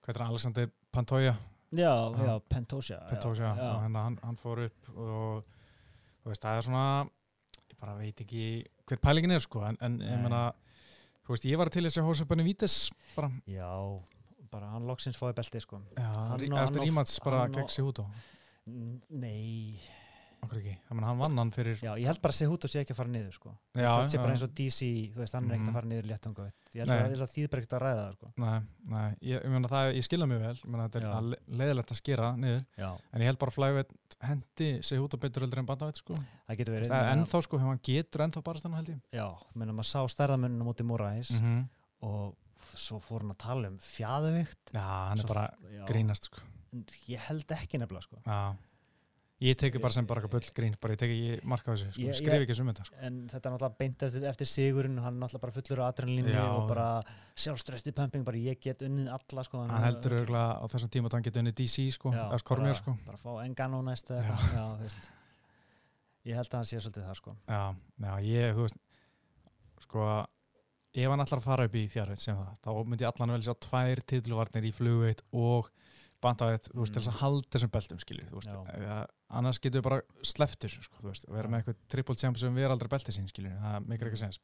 [0.04, 1.34] hvað er það, Alexander Pantoja
[1.74, 2.26] Já, Já.
[2.26, 3.00] já, Pentosia.
[3.10, 3.72] já, já.
[3.82, 5.44] hérna, hann, hann fór upp og
[6.24, 6.86] þú veist, það er svona
[7.72, 8.44] ég bara veit ekki
[8.88, 10.22] hver pælingin er, sko, en, en ég Nei.
[10.28, 10.44] meina
[11.26, 12.78] þú veist, ég var til þess að hósa Benny Vítes
[13.16, 13.72] bara, Já,
[14.52, 15.82] bara hann loksins fóði belti sko.
[15.98, 18.06] já, Hann rí- og- eða hann og- rímats bara gegn sig út á
[19.10, 19.80] Nei,
[20.46, 22.82] okkur ekki, ég meina, hann vann hann fyrir já, ég held bara að Sehuto sé
[22.84, 23.54] ekki að fara niður sko.
[23.76, 25.70] Já, það sé bara eins og DC, þú veist, hann er ekkert Mhm.
[25.70, 28.14] að fara niður léttunga, ég held að, ég að þýð bara ekkert að ræða það
[28.18, 28.32] sko.
[28.38, 28.60] Nei,
[28.94, 30.56] nei, ég, ég það, ég skilja mjög vel.
[30.64, 30.70] Ég
[31.04, 31.18] Já.
[31.18, 32.66] er le- leiðilegt að skera niður.
[32.78, 34.70] Já, en ég held bara að flæveit hendi
[35.14, 36.14] á betur heldur en bandaveit sko.
[36.50, 36.88] Það getur verið.
[36.90, 39.02] það er ennþá sko, hann getur ennþá bara stanna held ég.
[39.12, 41.68] Já, menn að maður sá stærðamönnum mútið Moraes -hmm.
[42.02, 42.36] og
[49.42, 51.16] Ég teki bara sem bara eitthvað bull grín bara ég teki
[51.50, 53.00] marka á þessu, sko, skrif ekki sem þetta sko.
[53.04, 56.36] En þetta er náttúrulega beint eftir, sigurinn og hann er náttúrulega bara fullur af adrenalínu
[56.44, 56.86] og bara
[57.44, 59.64] sjálfströsti pumping, bara ég get unnið alla sko.
[59.66, 62.96] hann heldur örgulega á þessum tíma að hann geti unni DC sko, eða Skormjör sko
[63.08, 65.12] bara fá Engano næst eða eitthvað já, þú veist.
[66.30, 67.64] ég held að hann sé svolítið það sko Já,
[68.06, 68.80] já, ég, þú veist
[69.84, 70.08] sko,
[70.94, 74.04] ef hann að fara upp í fjárveit sem það, þá myndi allan vel sjá tvær
[74.08, 75.68] titluvarnir í flugveit og
[76.24, 79.08] bandaveit, þú veist, til þess að halda þessum beltum skilju, þú veist, Mm.
[79.40, 80.02] Annars getur við bara
[80.68, 81.02] þessu, sko,
[81.34, 81.52] vera Já.
[81.52, 84.40] með eitthvað triple champ sem við aldrei belti sín, skilju, það mikil ekki sens.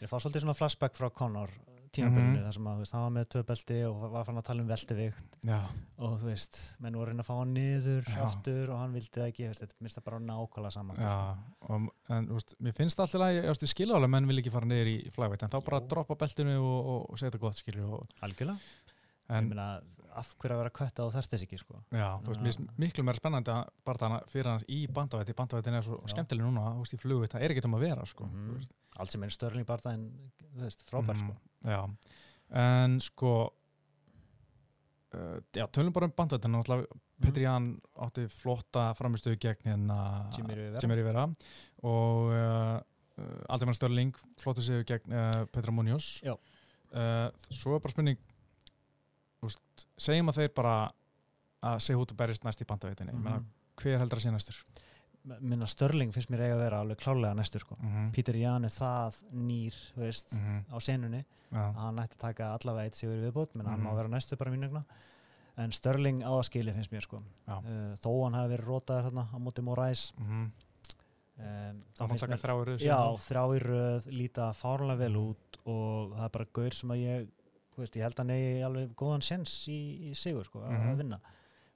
[0.00, 1.50] Ég fá svolítið svona flashback frá Conor
[1.90, 2.44] tímabölinu Mhm.
[2.46, 5.38] þar sem að hann var með tvö belti og var fann að tala um veltevikt.
[5.42, 5.56] Já,
[5.98, 8.20] og þú veist, menn voru reyna að fá hann niður Já.
[8.28, 11.16] aftur og hann vildi það ekki veist, þetta minnst það bara nákvæmlega saman já,
[11.66, 14.66] og, en, þú veist, mér finnst alltaf að, ég skilja alveg, menn vil ekki fara
[14.70, 17.90] niður í flagveit, en þá bara droppa beltinu og, og, og segja þetta gott, skilju,
[17.98, 18.58] og, algjörlega,
[19.34, 19.80] ég meina
[20.16, 22.78] af hverju að vera kötta og þarft þess ekki sko Já, þú veist, mér finnst
[22.84, 26.08] miklu meira spennandi að bara þannig fyrir hans í bandavætti, bandavættin er svo Já.
[26.14, 28.28] skemmtileg núna, þú veist, í flugu, það er ekki um að vera, sko.
[28.34, 28.74] Þú veist.
[28.98, 30.04] allt sem er störling bara en
[30.40, 31.80] þú veist, frábær Mhm, sko Já,
[32.64, 33.32] en sko,
[35.14, 36.86] uh, já, tölum bara um bandavættin, náttúrulega
[37.20, 39.96] Petri Ján átti flotta framistuðu gegn hérna
[40.32, 41.26] Jimmy Rivera.
[41.84, 42.80] Og uh,
[43.20, 46.22] uh, Aldemar Störling flottu sig gegn uh, Petra Munoz.
[46.24, 46.32] Já.
[46.90, 48.16] Uh, svo er bara spurning,
[49.42, 50.76] veist, segjum að þeir bara
[51.62, 53.44] að segja út að berjast næst í bandavættinni, mm Mhm.
[53.80, 54.64] hver heldur að sé næstur?
[55.40, 58.12] minna störling finnst mér eiga að vera alveg klálega næstur sko Mm -hmm.
[58.12, 60.32] Peter Jan er það nýr veist,
[60.72, 61.72] á senunni ja.
[61.72, 63.96] hann ætti að taka allavega eitt sigur viðbót menn hann má Mhm.
[63.96, 64.84] vera næstu bara mínugna
[65.58, 67.58] en Störling á að skili finnst mér sko Já.
[67.58, 70.50] uh, þó hann hafi verið rótaður hérna á móti mm -hmm.
[71.38, 76.24] um, Það má taka þrjáur Já, þrjá í röð, líta fárlega vel út og það
[76.24, 77.28] er bara gaur sem að ég,
[77.80, 79.78] veist, ég held að hann eigi alveg góðan sens í,
[80.10, 80.90] í sigur, sko, að- Mhm.
[80.92, 81.20] að vinna.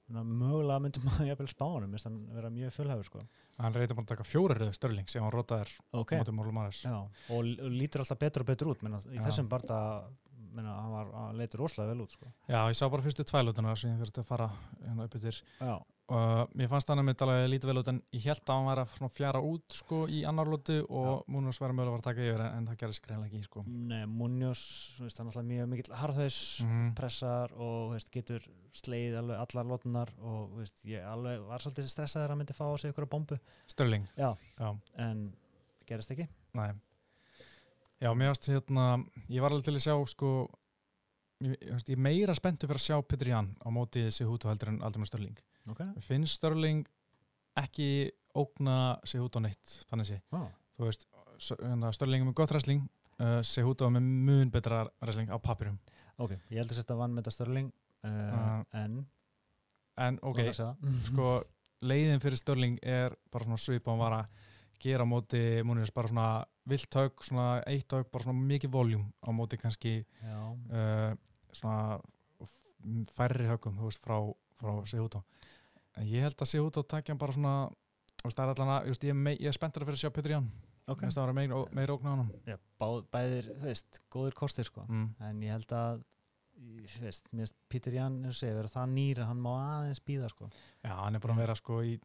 [0.05, 3.21] Þannig að mögulega myndum maður jafnvel spánum, minnst hann vera mjög fullhæfur, sko.
[3.57, 6.11] Hann reyndi búin að taka fjóra röðu störling sem hann rotaðir Ok.
[6.13, 6.93] á móti Mólum Maris Já,
[7.29, 9.21] og, l- og lítur alltaf betur og betur út, menna, í Já.
[9.25, 9.79] þessum barða,
[10.53, 12.29] menna, hann var, hann leitur rosalega vel út, sko.
[12.47, 14.51] Já, ég sá bara fyrstu tvælutuna sem ég þurfti að fara
[14.85, 15.41] hérna upp yfir
[16.07, 18.67] og mér fannst hann að mitt alveg lítið vel út en ég held að hann
[18.69, 22.43] væri að fjara út sko í annar lótu og Múnus væri mögulega að taka yfir
[22.45, 23.63] en, það gerðist greinlega ekki sko.
[23.65, 24.61] Nei, Munoz,
[24.99, 26.91] hann er alltaf mjög mikill harðhaus, Mhm.
[26.95, 32.25] pressar og veist, getur sleið alveg allar lótunar og veist, ég alveg var svolítið stressaður
[32.25, 34.35] að hann myndi fá á sig ykkur bombu, Störling, Já.
[34.59, 35.33] Já, en
[35.87, 36.27] gerist ekki.
[36.53, 36.75] næ
[38.01, 40.49] Já, mér varst hérna ég var alveg til að sjá sko
[41.41, 41.55] ég,
[41.89, 45.07] ég, meira spenntu fyrir að sjá Petri Jan á móti Sihútu heldur en aldrei með
[45.09, 45.37] Störling
[45.71, 45.79] Ok.
[45.79, 46.85] Mér finnst Störling
[47.57, 50.49] ekki ógna Sihútu á neitt þannig sé, Ah.
[50.77, 51.05] þú veist
[51.61, 52.81] hérna, Störling er með gott wrestling
[53.19, 55.79] uh, Sihútu er með mun betra wrestling á papirum
[56.17, 57.71] Ok, ég heldur að vann með þetta Störling,
[58.03, 58.65] uh, Ah.
[58.73, 59.05] en
[59.97, 60.41] en ok,
[61.07, 61.43] sko
[61.81, 64.29] leiðin fyrir Störling er bara svona hann var að
[64.83, 69.05] gera á móti múnir bara svona vilt haug, svona eitt haug bara svona mikið voljum
[69.23, 70.05] á móti kannski
[70.71, 71.15] uh,
[71.55, 72.01] svona
[73.15, 74.17] færri haugum, þú veist, frá,
[74.59, 75.54] frá Sihútó en
[76.03, 77.55] ég held að Sihútó takja hann bara svona
[78.21, 80.03] þú veist, það allan að, just, ég, er mei- ég er spenntur að fyrir að
[80.03, 80.49] sjá Petri Ján,
[80.87, 80.95] ok.
[80.95, 81.09] okay.
[81.09, 84.85] það var meira, meira ógna á hann Já, bá, bæðir, þú veist, góðir kostir, sko.
[84.89, 85.07] mm.
[85.29, 86.03] En ég held að,
[86.95, 87.29] þú veist,
[87.99, 90.49] Jan, eins og segir, vera það nýra, hann má aðeins býða, sko.
[90.83, 91.95] já, hann er bara að vera sko í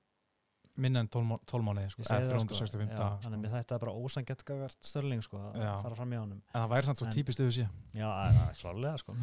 [0.81, 2.55] minna en tólmáni sko, Ég segi eða það, sko.
[2.55, 3.57] 365 Já, daga Þannig að sko.
[3.57, 5.73] þetta er bara ósangett gagart Störling, sko, að Já.
[5.85, 6.40] fara fram í honum.
[6.55, 7.66] en það væri samt svo típist auðvitað sé
[8.01, 9.16] Já, það er klálega, sko.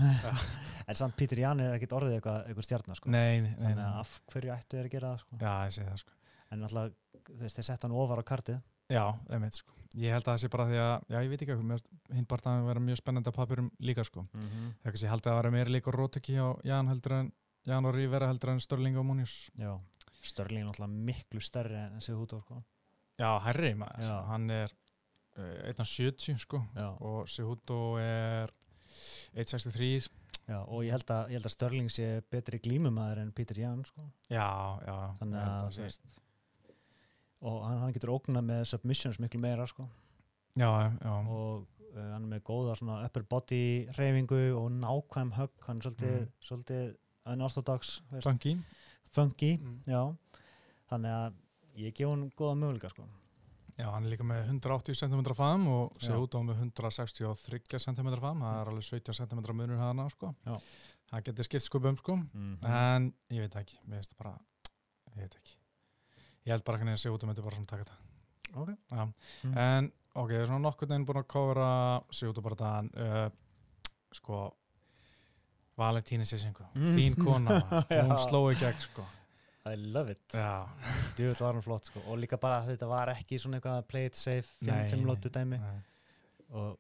[0.88, 3.10] en samt Pítur Jan er ekkit orðið eitthvað, eitthvað stjarnar, sko.
[3.10, 5.41] nei, nei, nei, Þannig að af hverju ættu þeir að gera það, sko.
[5.41, 6.17] já, ég segi það sko
[6.54, 6.93] En alltaf,
[7.28, 8.62] þeir setta hann ofar á kartið.
[8.91, 9.74] Já, einmitt sko.
[9.98, 11.84] Ég held að það sé bara því að, já ég veit ekki hvað,
[12.15, 14.24] hinn bara það að vera mjög spennandi á papirum líka sko.
[14.32, 14.70] Mm -hmm.
[14.84, 17.32] Er kannski, ég held að það vera meira líka rótöki hjá Jan heldur en,
[17.65, 19.50] Jan og Rívera heldur en Störling og Múnius.
[19.58, 19.80] Já,
[20.27, 22.61] Störling er náttúrulega miklu stærri en Sigurður, sko.
[23.17, 24.17] Já, herri maður, Já.
[24.29, 24.73] hann er
[25.37, 26.87] uh, 1.70 sko Já.
[27.01, 28.51] og Sihuto er
[29.35, 30.09] 1.63.
[30.47, 33.81] Já, og ég held að, ég held að Störling sé betri glímumæður en Pítur Jan,
[33.83, 34.05] sko.
[34.31, 34.45] Já,
[34.87, 34.93] já.
[35.19, 36.05] Þannig að, sé- veist,
[37.43, 39.89] og hann, hann getur ógnað með submissions miklu meira, sko.
[40.57, 40.69] Já,
[41.03, 43.59] já, og uh, hann er með góða svona upper body
[43.97, 46.31] reyfingu og nákvæm högg hann er svolítið, Mhm.
[46.47, 46.95] svolítið
[47.27, 48.55] unorthodox, funky.
[49.15, 49.80] Funky Mm.
[49.88, 50.02] já,
[50.89, 51.34] þannig að
[51.78, 53.06] ég gef hann góða möguleika sko.
[53.78, 56.08] Já, hann er líka með 180 cm fam og Já.
[56.08, 60.34] Sihuto með 163 cm fam, það er alveg 17 cm munur hana sko.
[60.48, 60.56] Já.
[61.12, 62.15] Það getur skipt skupum sko.
[62.34, 64.34] mm en ég veit það ekki, finnst það bara
[65.15, 65.56] ég veit ekki
[66.48, 68.70] ég held bara ekki að Sigurður myndi bara svona taka þetta Ok.
[68.91, 69.06] ja.
[69.43, 69.58] Mm.
[69.58, 71.70] en ok, ég er svona nokkur neginn búin að kóra
[72.12, 73.30] Sigurður bara þann uh,
[74.12, 74.41] sko
[75.77, 76.95] Valentíni Sissingu, Mm.
[76.95, 77.59] þín kona
[78.07, 79.05] hún sló í gegn sko
[79.67, 80.33] I love it
[81.17, 81.99] djúvill var hann flott sko.
[82.07, 85.09] og líka bara þetta var ekki svona eitthvað play it safe, Nei, fimm, fimm nei.
[85.11, 85.79] lótu dæmi nei,
[86.55, 86.77] og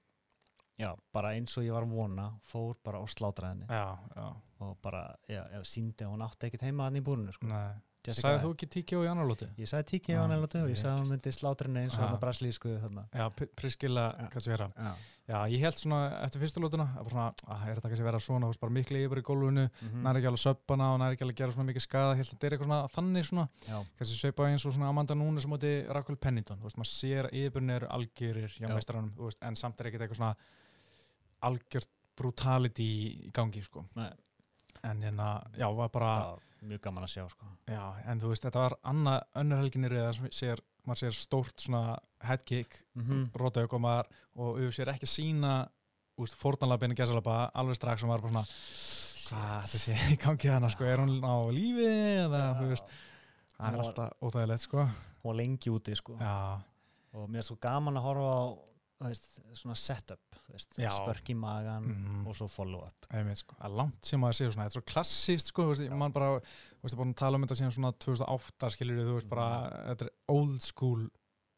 [0.79, 4.27] já, bara eins og ég var vona fór bara og slátraði henni já, já
[4.59, 7.45] og bara, já, síndi að hún átti ekkit heima hann í búrinu sko.
[7.45, 7.75] nei.
[8.13, 9.47] Sagði þú ekki tíkjó í annar lóti?
[9.57, 11.79] Ég sagði tíki á Já, hann eða og ég sagði að hann myndi slátra henni
[11.83, 12.05] eins og Já.
[12.07, 13.03] þarna brasilísku þarna.
[13.13, 14.27] já, P- Priskilla, Já.
[14.29, 14.93] kannski vera Já.
[15.27, 18.71] já, ég held svona eftir fyrstu lótuna að að er þetta kannski vera svona bara
[18.71, 20.01] miklu yfir í gólfinu Mhm.
[20.03, 22.27] næri ekki alveg söppana og næri ekki alveg að gera svona mikið skada ég held
[22.27, 23.83] að þetta er eitthvað svona þannig svona Já.
[23.99, 27.33] kannski sveipa eins og svona Amanda Nunes á móti Raquel Pennington, veist, maður sér að
[27.33, 28.51] yfirbyrni eru algjörir
[29.41, 30.35] en samt er ekkert eitthvað svona
[31.43, 34.09] algjört brutality í, í gangi, sko Nei.
[34.83, 37.45] En hérna, já, var bara var mjög gaman að sjá sko.
[37.67, 41.59] já, en þú veist, þetta var annað önnur helginni reyða sem sér, maður sér stórt
[41.61, 43.25] svona headkick, mm -hmm.
[43.33, 45.67] rótauk og maður, og auðvitað sér ekki sína
[46.17, 48.45] úst, fórtanlabinu gæsalaba alveg strax og maður bara svona
[49.27, 51.87] hvað þetta sé í gangi hana, sko, er hún á lífi
[52.25, 52.85] eða, þú veist
[53.57, 54.87] það er alltaf óþægilegt, sko
[55.23, 56.17] var lengi úti sko.
[56.19, 56.61] já,
[57.13, 58.43] og mér er svo gaman að horfa á
[58.99, 64.05] veist, svona setup spörk í magan mm, og svo follow up einmitt, sko, að langt
[64.09, 67.15] sem maður séu svona, þetta er svo klassist, sko, veist, mann bara veist, bara að
[67.19, 69.49] tala um þetta síðan svona 2008 skilur þú veist, bara,
[69.91, 71.05] þetta er old school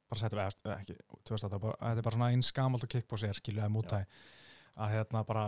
[0.10, 0.98] bara við, eða ekki
[1.30, 4.10] 2008, bara, þetta er bara svona eins gamalt og kickbox er, skilur, eða mútæði
[4.80, 5.46] að hérna bara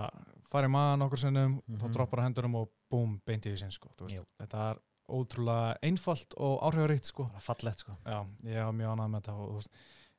[0.51, 1.93] fara í maðan okkur sinnum þá Mhm.
[1.95, 6.61] droppar að hendunum og búm, beint í því sinn, sko, þetta er ótrúlega einfalt og
[6.67, 7.25] áhrifaríkt, sko.
[7.31, 7.95] Bara fallegt sko.
[8.05, 9.71] Já, ég var mjög ánægð með þetta og þú veist,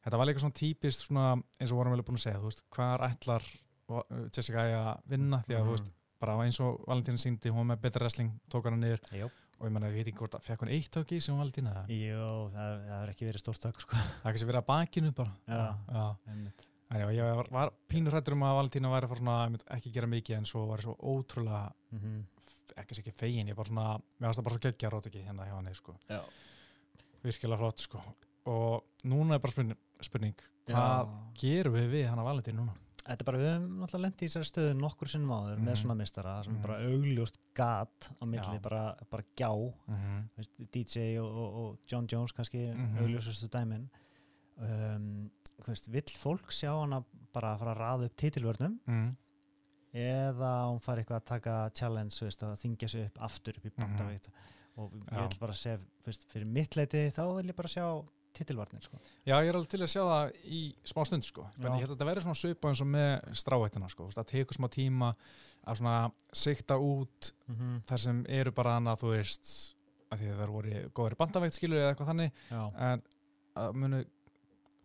[0.05, 1.27] þetta var líka svona típist svona,
[1.61, 3.45] eins og vorum vel búin að segja, þú veist, hvar ætlar
[3.93, 4.03] uh,
[4.35, 8.05] Jessica að vinna því að, þú veist, bara eins og Valentín síndi, hún með betra
[8.07, 9.31] wrestling, tók hana niður Jú.
[9.59, 11.43] og ég menna, ég veit ekki hvort að fekk hún eitt tök í sem hún
[11.43, 13.97] Valentína það Jú, það það hefur ekki verið stórt tök sko.
[14.03, 15.65] er kannski verið að bakinu bara Já.
[15.97, 16.05] Já.
[16.31, 16.69] Einmitt.
[16.93, 19.63] En já, ég var, var pínur hrættur um að Valentína væri að fara svona, einmitt,
[19.73, 21.63] ekki gera mikið en svo var ég svo ótrúlega
[21.93, 22.19] Mhm.
[22.77, 23.87] ekki sér ekki fegin, ég bara svona
[24.21, 25.95] mér varst það bara svo geggja rót ekki hérna hjá henni sko.
[27.23, 28.01] Virkilega flott sko.
[28.51, 30.35] og núna er bara spurning, spurning
[30.69, 32.75] hvað gerum við við hana Valentín núna?
[33.03, 35.65] Þetta er bara, við höfum náttúrulega lendið í þessari stöðu nokkur sinnum áður Mhm.
[35.67, 36.61] með svona mistara sem Mhm.
[36.63, 39.51] er bara augljóst gat á milli, bara, bara gjá
[39.89, 42.99] Mm veist, DJ og, og, og John Jones kannski Mhm.
[43.03, 43.89] augljósustu dæmin
[44.61, 45.31] um,
[45.63, 46.71] þú veist, vill fólk sjá
[47.33, 49.17] bara að fara að raða upp titilvörnum mm.
[49.95, 53.73] eða hún fari eitthvað að taka challenge, veist, að þingja sig upp aftur upp í
[53.77, 54.29] bandaveit
[54.79, 55.79] og ég vil bara segja,
[56.33, 57.85] fyrir mitt leiti þá vil ég bara sjá
[58.33, 58.99] titilvarnir sko.
[59.27, 61.47] Já, ég er alveg til að sjá það í smá stund sko.
[61.59, 64.09] En ég held að þetta verður svona svipa eins og með stráhættina sko.
[64.15, 65.13] Það tekur smá tíma
[65.67, 65.97] að svona
[66.33, 67.83] sikta út mm -hmm.
[67.87, 69.77] þar sem eru bara annað þú veist
[70.11, 73.03] að því að það voru góður bandaveikt skilur eða eitthvað þannig Já, en
[73.57, 74.05] að munu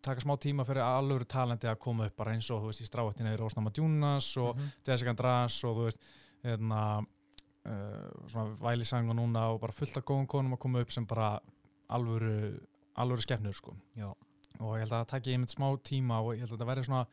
[0.01, 2.85] taka smá tíma fyrir alvöru talenti að koma upp bara eins og þú veist í
[2.87, 4.71] stráhættina eru Ósnama Djúnas og Mhm.
[4.87, 5.99] Jessica András og þú veist
[6.43, 7.05] hérna
[7.65, 11.05] uh, svona vælisang og núna og bara fullt af góðum konum að koma upp sem
[11.05, 11.39] bara
[11.89, 12.59] alvöru
[12.97, 13.75] alvöru skefnur sko
[14.57, 16.87] og ég held að það taki einmitt smá tíma og ég held að þetta verði
[16.87, 17.03] svona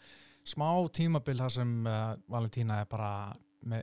[0.44, 3.10] smá tímabil þar sem uh, Valentína er bara
[3.68, 3.82] með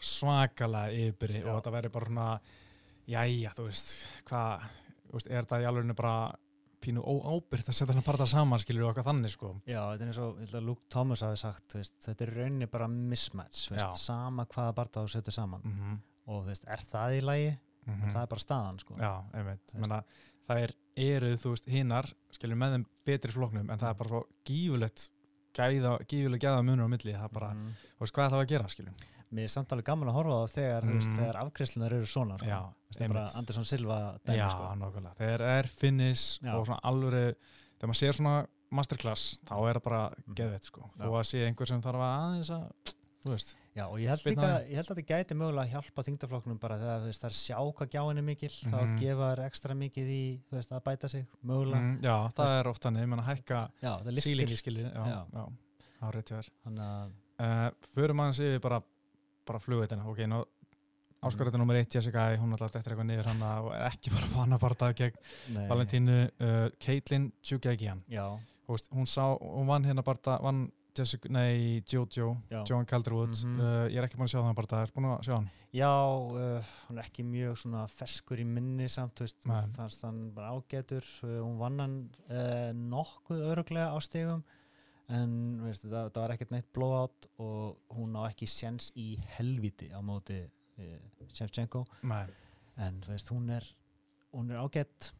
[0.00, 1.44] svakalega Já.
[1.44, 2.28] og þetta verði bara svona
[3.10, 3.96] jæja, þú veist,
[4.28, 4.68] hvað
[5.26, 6.14] er þetta í alveg bara
[6.80, 10.06] pínu óábyrgt að setja hann bara það saman skilur og okkar þannig sko Já, þetta
[10.06, 14.46] er eins og Luke Thomas hafi sagt veist, þetta er rauninni bara mismatch veist, sama
[14.48, 15.98] hvaða barða þú setur saman mm -hmm.
[16.32, 17.50] og veist, er það í lagi?
[18.10, 18.94] Það er bara staðan sko.
[19.00, 20.02] Já, einmitt, Þú menna
[20.48, 24.08] það er, eru, þú veist, hinnar skilur með þeim betri floknum en það er bara
[24.08, 25.10] svo gífulegt
[25.54, 27.72] gæða, gífulegt gæða munur á milli, það er bara, Mhm.
[27.98, 28.94] þú veist, hvað er það að gera skilur
[29.32, 30.90] Mér er samt alveg gaman að horfa á þegar, mm.
[30.98, 31.18] veist, Mhm.
[31.20, 32.46] þegar afgriðslunar eru svona sko.
[32.46, 33.30] Já, Þú það er bara.
[33.38, 34.62] Andersson Silva dæmi Já, sko.
[34.74, 36.54] nákvæmlega, þegar er finnis Já.
[36.56, 37.34] og svona alvöru,
[37.78, 40.34] þegar maður sér svona masterclass, þá er það bara Mhm.
[40.34, 42.72] geðveitt sko, þó að sé einhver sem þarf að aðeins að,
[43.22, 46.02] þú veist Já, og ég held líka, ég held að þetta gæti mögulega að hjálpa
[46.08, 48.96] þingdaflokknum bara þegar það er sjá hvað gjáin er mikil þá Mhm.
[48.98, 51.80] gefa þær ekstra mikið í veist, að bæta sig, mögulega.
[51.80, 53.60] Mm, Já, það veist- er oft þannig, ég menna hækka
[54.02, 55.44] það sílingi skilur, já, já, Já.
[56.00, 56.50] það er rétt hjá þér.
[56.66, 58.82] Að uh, Förum aðeins yfir bara,
[59.46, 60.44] bara flugveitina, ok, ná
[61.22, 64.52] Áskarþetta nummer eitt, Jessica, hún alltaf eftir eitthvað niður hann og er ekki bara fann
[64.56, 65.16] að bara gegn
[65.52, 67.32] nei, Valentínu, uh, Caitlin
[68.08, 72.36] Já, Þú veist, hún sá, hún vann hérna bara vann Jessica, nei, Jojo
[72.68, 73.60] Joan Calderwood, Mhm.
[73.60, 75.90] uh, ég er ekki búin að sjá það bara, er búin að sjá hann Já,
[75.90, 79.36] uh, hún er ekki mjög svona ferskur í minni samt, veist,
[79.76, 82.10] fannst hann bara ágætur, uh, hún vann hann
[82.90, 84.42] nokkuð öruglega á stegum
[85.08, 89.90] en veist, það, það var ekkert neitt blowout og hún á ekki séns í helviti
[89.90, 90.44] á móti
[91.34, 91.84] Shevchenko.
[92.08, 92.26] Nei,
[92.78, 93.66] en þú veist, hún er
[94.32, 95.10] hún er ágætt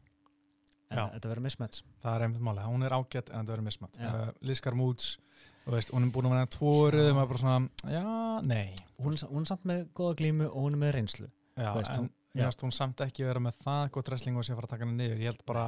[0.91, 1.03] en Já.
[1.13, 1.83] þetta verður mismatch.
[2.01, 3.67] Það er einmitt máli, hún er ágætt en þetta verður
[4.01, 5.17] uh, Liskar Moods,
[5.65, 8.03] þú veist, hún er búin að vera tvo röðum að bara svona, já,
[8.47, 8.73] nei.
[9.01, 11.29] Hún, hún er samt með góða glímu og hún er með reynslu.
[11.59, 14.53] Já, Veist, en ég veist hún samt ekki vera með það gott wrestling og sé
[14.53, 15.19] að fara að taka henni niður.
[15.21, 15.65] Ég held bara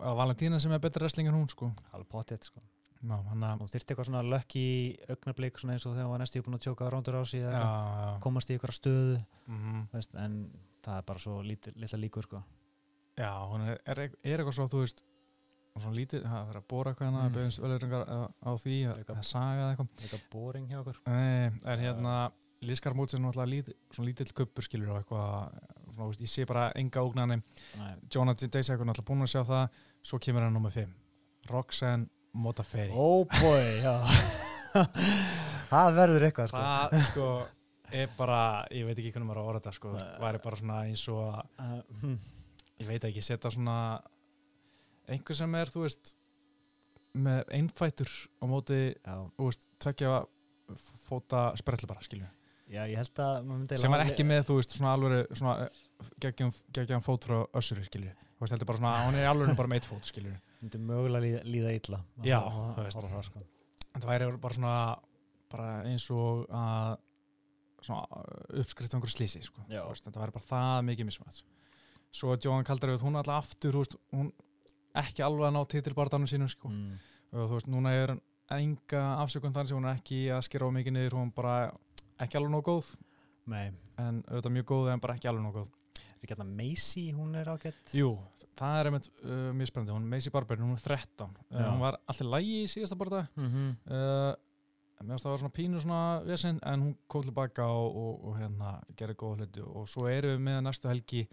[0.00, 1.70] að Valentína sem er betri wrestling en hún sko.
[1.94, 2.62] Alveg potið sko.
[3.00, 4.64] já, hann að hún þyrfti eitthvað svona lucky
[5.08, 8.18] augnablík svona eins og þegar hún var næstu búin að tjóka rándur á sig eða
[8.20, 9.14] komast í eitthvað stöðu
[9.46, 9.86] mhm.
[9.94, 10.34] veist, en
[10.84, 12.42] það er bara svo lítið, litla líkur sko.
[13.16, 15.00] já, hún er, er, er eitthvað svo þú veist
[15.78, 17.34] svona lítið, það er að bóra eitthvað hana Mm.
[17.36, 19.88] beðins veleringar á, á því að, saga eða eitthvað.
[20.02, 20.96] eitthvað boring hjá okkur.
[21.06, 22.14] Nei, er hérna
[22.60, 25.60] Lískar Moods er náttúrulega lít, svona lítill kuppur skilur og eitthvað,
[25.94, 27.42] svona, veist, ég sé bara enga ógnani.
[28.12, 29.68] Jonathan Daisy eitthvað náttúrulega búin að sjá það,
[30.02, 32.92] svo kemur hann nummið 5 Roxanne Modafferi.
[32.94, 33.94] Oh boy, já.
[35.70, 36.60] Það verður eitthvað sko.
[36.60, 37.26] það sko
[37.92, 38.40] er bara,
[38.74, 40.04] ég veit ekki hvernig maður á orða sko, Nei.
[40.22, 42.16] væri bara svona eins og uh, hm,
[42.82, 43.76] ég veit ekki, setja svona
[45.14, 46.14] einhver sem er, þú veist
[47.20, 48.80] með einfætur á móti,
[49.36, 50.20] þú veist, tvekja
[51.08, 52.28] fóta sprettlu bara, skilju
[52.70, 55.54] já, ég held að sem er ekki með, þú veist, svona alveg svona
[56.22, 59.54] geggjum, geggjum fót frá össuri, skilju þú veist, heldur bara svona, hún er í alveg
[59.58, 62.02] bara með eitt fót, skilju myndi mögulega líða, illa.
[62.26, 63.00] Já, þú veist.
[63.00, 63.44] það, sko.
[63.96, 64.74] það væri bara svona
[65.50, 66.98] bara eins og að
[68.60, 69.64] uppskrift á einhverju slísi, sko.
[69.66, 71.42] Veist, þetta væri bara það mikið mismætt
[72.10, 74.30] svo Johan Kaldaröð, hún er alltaf aftur, þú veist, hún
[74.94, 76.68] ekki alveg að ná titilbardanum sínum, sko.
[76.68, 76.98] Mm.
[77.32, 78.16] og þú veist, núna er
[78.50, 81.54] enga afsökun þannig sem hún er ekki að skera á mikið niður, hún bara
[82.18, 82.96] ekki alveg nóg góð,
[83.50, 85.70] Nei, en auðvitað mjög góð en bara ekki alveg nóg góð.
[86.20, 88.10] Er ekki hérna Macy, hún er ágætt Jú,
[88.58, 91.80] það er einmitt uh, mjög spennandi, hún er Macy Barber, hún er 13 uh, hún
[91.80, 93.70] var alltaf lægi í síðasta borta mm -hmm.
[93.88, 94.34] uh,
[95.00, 98.36] mér finnst það var svona pínu svona vesinn en hún kom tilbaka og, og, og
[98.38, 99.62] hérna gerði góða hluti.
[99.64, 101.28] Og svo erum við með næstu helgi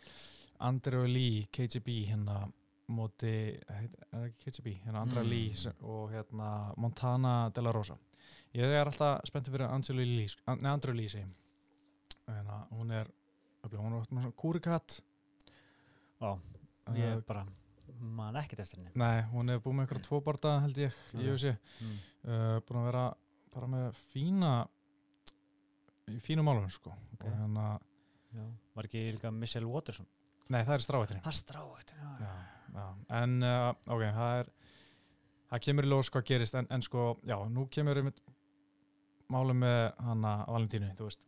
[0.59, 2.47] Andrew Lee, KGB hérna
[2.87, 3.31] móti,
[3.67, 5.29] er KGB hérna Andra Mm.
[5.29, 7.97] Lee og hérna Montana de la Rosa
[8.55, 11.25] ég er alltaf spenntið fyrir Andrew Lee, segi
[12.27, 13.07] hérna, hún er
[13.67, 15.01] hún er svona kúrikatt
[16.21, 16.37] Já,
[16.95, 17.45] ég bara
[17.99, 21.27] man ekkert eftir henni Nei, hún hefur búið með eitthvað tvo barða held ég í.
[21.27, 21.97] UFC mm.
[22.27, 23.05] uh, búin að vera
[23.53, 24.51] bara með fína
[26.07, 27.25] í fínu málum sko Ok.
[27.25, 27.67] og hérna,
[28.37, 28.43] Já.
[28.75, 30.05] Var ekki líka Michelle Watterson?
[30.53, 32.09] Nei það er strávætri Það er strávægt já.
[32.21, 32.33] já,
[32.77, 32.85] já.
[33.21, 34.49] en uh, ok, það er
[35.51, 38.21] það kemur í ljós hvað gerist en, en sko, já, nú kemur einmitt
[39.31, 41.19] málum með hana Valentínu, þú veist,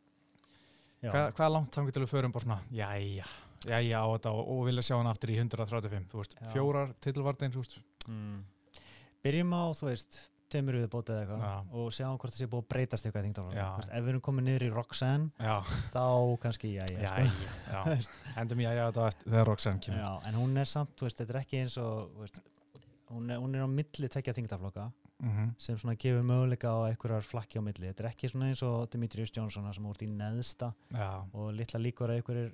[1.03, 1.11] Já.
[1.11, 3.25] hvað, er langt þangur til við förum bara svona, jæja
[3.67, 6.47] jæja á þetta og, og vilja sjá hann aftur í 135 þú veist, Já.
[6.53, 7.79] fjórar titilvartin þú veist,
[8.09, 8.39] Mm.
[9.21, 10.15] Byrjum á, þú veist,
[10.53, 13.25] tveimur við bótið eða eitthvað og sjáum hvort það sé búið að breytast eitthvað.
[13.79, 15.55] Veist, ef við erum komið niður í Roxanne, já,
[15.93, 16.05] þá
[16.45, 17.27] kannski, já, já, já,
[17.73, 17.99] já,
[18.43, 21.35] endum jæja á þetta eftir þegar Roxanne kemur Já, en hún er samt, veist, þetta
[21.35, 22.41] er ekki eins og, veist,
[23.13, 27.25] hún er, hún er á milli tekja þingdaflokka mm sem svona gefur möguleika á einhverjar
[27.27, 27.89] flakki á milli.
[27.89, 31.81] Þetta er ekki svona eins og Demetrius Johnson sem úr í neðsta já, og litla
[31.83, 32.53] líkur að einhverjir,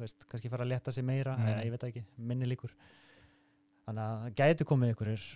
[0.00, 1.50] veist, kannski fara að leta sig meira, Mm.
[1.50, 2.72] eða ég veit það ekki, minni líkur.
[3.86, 5.26] Þannig að það gæti komið einhverjir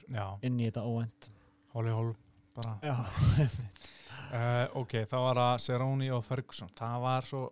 [0.48, 1.28] inn í þetta óvænt.
[1.74, 2.14] Hóli hól
[2.56, 2.96] bara Já.
[4.32, 7.42] uh, ok, þá var það Cerrone og Ferguson það var svo,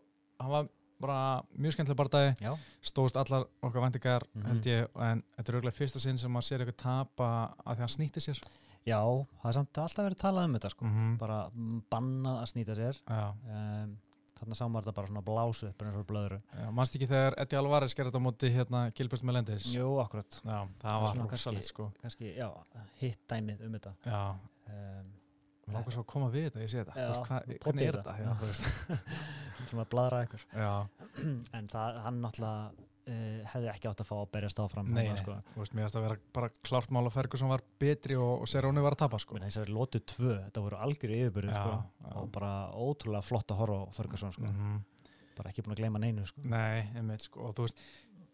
[0.41, 1.19] það var bara
[1.55, 2.53] mjög skemmtileg barndagi, Já.
[2.83, 4.47] stóðst allar okkar vendingar Mhm.
[4.51, 7.29] held ég, en þetta er auðvitað fyrsta sinn sem maður sér eitthvað tapa
[7.65, 8.41] að því hann snýtti sér
[8.89, 8.99] Já,
[9.43, 10.85] það er samt alltaf verið talað um þetta sko.
[10.87, 11.19] -hmm.
[11.19, 13.97] bara mm, bannað að snýta sér já, um,
[14.41, 16.41] þannig sá maður þetta bara svona blásu upp eins og blöðru.
[16.55, 19.69] Já, mannst ekki þegar Eddie Alvarez gerði þetta á móti hérna Gilbert Melendez?
[19.75, 21.91] Jú, akkurat, já, það var kannski- sko.
[22.03, 22.49] kannski, já,
[23.03, 23.95] hitt dæmið um þetta.
[24.07, 24.23] Já,
[24.69, 25.13] um,
[25.69, 26.95] mér langar svo að koma við þetta, ég sé þetta.
[26.97, 28.17] Já, pottið hvernig er þetta.
[28.17, 28.25] þetta?
[28.25, 29.29] Já, þú veist.
[29.69, 30.73] svona að bladra ykkur já,
[31.59, 35.17] en það, hann náttúrulega uh, hefði ekki átt að fá að berjast áfram nei, nei,
[35.21, 35.37] sko.
[35.55, 38.49] þú veist, mér finnst að vera bara klárt mál að Ferguson var betri og, og
[38.53, 41.63] Cerrone var að tapa sko Menn, þess að lótu tvö, þetta voru algjöru yfirbyrði Já,
[41.63, 42.13] sko, já.
[42.23, 44.45] og bara ótrúlega flott að horfa á Ferguson sko.
[44.53, 44.79] Mhm.
[45.39, 46.41] bara ekki búin að gleyma neinu sko.
[46.43, 47.79] Nei, einmitt sko, og þú veist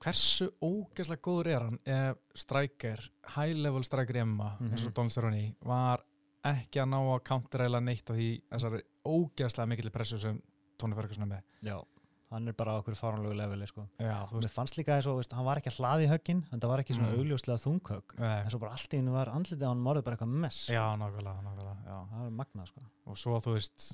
[0.04, 3.00] hversu ógeðslega góður er hann ef striker,
[3.36, 4.88] high level striker Emma, eins Mhm.
[4.88, 6.02] og Don Cerrone var
[6.44, 10.40] ekki að ná að counteræla neitt af því þessari ógeðslega mikill pressu sem
[10.76, 11.76] Tony Ferguson er með Já,
[12.34, 13.86] hann er bara á okkur faranlegu leveli sko.
[14.00, 16.96] Mér fannst líka og, veist, hann var ekki að hlaði höggin en það var ekki
[16.96, 17.20] svona Mm.
[17.22, 20.34] augljóslega þunghögg en svo bara allt í hennu var andlitið á hann morðið bara eitthvað
[20.44, 20.74] mess sko.
[20.74, 21.98] Já, nákvæmlega, nákvæmlega já.
[22.10, 22.84] það var magnað sko.
[23.06, 23.88] og svo þú veist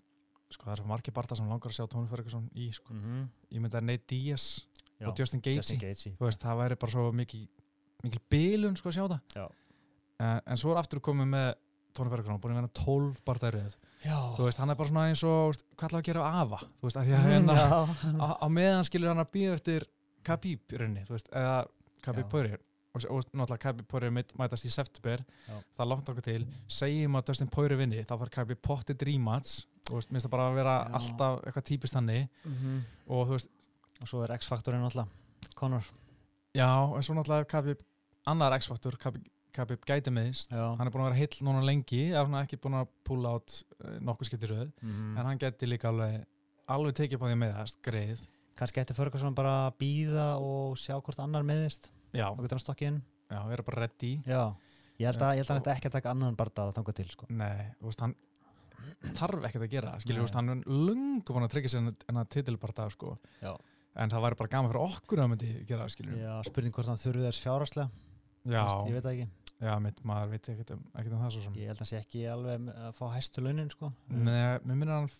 [0.50, 2.94] sko, það er svo margir barða sem langar að sjá Tony Ferguson í sko.
[2.94, 3.28] mm -hmm.
[3.54, 4.66] ég myndi að Nate Diaz
[5.00, 7.48] Já, og Justin Gaethje það væri bara svo mikil
[8.30, 9.50] bilun sko að sjá það
[10.18, 11.54] en, en svo er aftur komið með
[11.94, 15.22] Tony Ferguson, búin að vera 12 barðærið Já, þú veist, hann er bara svona eins
[15.26, 16.58] og hvað ætlaðu að gera af afa?
[16.80, 17.78] Þú veist, að því að hérna Já,
[18.20, 19.86] á, á meðan skilur hann að býða eftir
[20.24, 21.54] Khabib í rauninni, þú veist, eða
[22.04, 22.28] Khabib.
[22.32, 22.60] Poirier.
[22.90, 25.20] Og, og náttúrulega Khabib mæt- mætast í september,
[25.78, 26.46] það langt okkur til.
[26.66, 30.48] Segjum að Dustin Poirier vinni, þá far Khabib pottið rematch, þú veist, minnst það bara
[30.50, 30.94] að vera Já.
[30.98, 32.80] alltaf eitthvað típist hannig Mhm.
[33.08, 33.48] og þú veist,
[34.02, 35.08] og svo er X-faktorinn alltaf
[35.54, 35.84] Conor.
[36.54, 37.78] Já, en svo náttúrulega Khabib,
[38.26, 42.26] annar X-faktor Khabib, Khabib gæti meðist, hann er búin að vera heill núna lengi, eða
[42.26, 45.16] svona ekki búin að pulla át uh, nokkuð skiptir röð, mm.
[45.16, 46.20] en hann gæti líka alveg
[46.70, 48.26] alveg tekið á því að meðast, greið.
[48.58, 52.90] Kannski ætti Ferguson bara að býða og sjá hvort annar meðist og getur hann stokkið
[52.90, 53.00] inn.
[53.30, 54.12] Já, vera bara ready.
[54.26, 54.42] Já,
[55.00, 57.28] ég held að, að hann ætti ekki að taka annan barndað þangað til sko.
[57.30, 58.16] Nei, þú veist, hann
[59.16, 60.20] þarf ekkert að gera, skilur, Nei.
[60.20, 63.16] þú veist, hann er lungu búin að tryggja sér en að titilbarta, sko.
[63.40, 63.54] Já.
[64.00, 66.18] en það væri bara gaman fyrir okkur að myndi gera skilur.
[66.20, 68.06] Já, spurning hvort hann þurfið þess fjárhagslega.
[68.40, 69.26] Já, Veist, ég veit ekki,
[69.60, 71.58] já mitt, maður veit ekkert um, ekkert um það svo sem.
[71.60, 73.92] Ég held að hann sé ekki alveg að fá hæstu launin sko.
[74.08, 75.10] Nei, mér minnir hann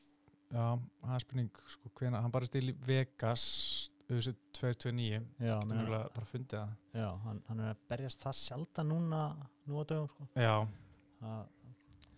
[0.50, 0.66] já,
[1.05, 3.46] það er spurning, sko, hvena hann bara stil í Vegas
[4.10, 6.73] auðvitað 229, Já, getur meina, mjögulega bara fundið það.
[6.98, 9.21] Já hann, hann er að berjast það sjaldan núna
[9.71, 10.27] nú á dögum sko.
[10.35, 10.54] Já,
[11.31, 11.44] að,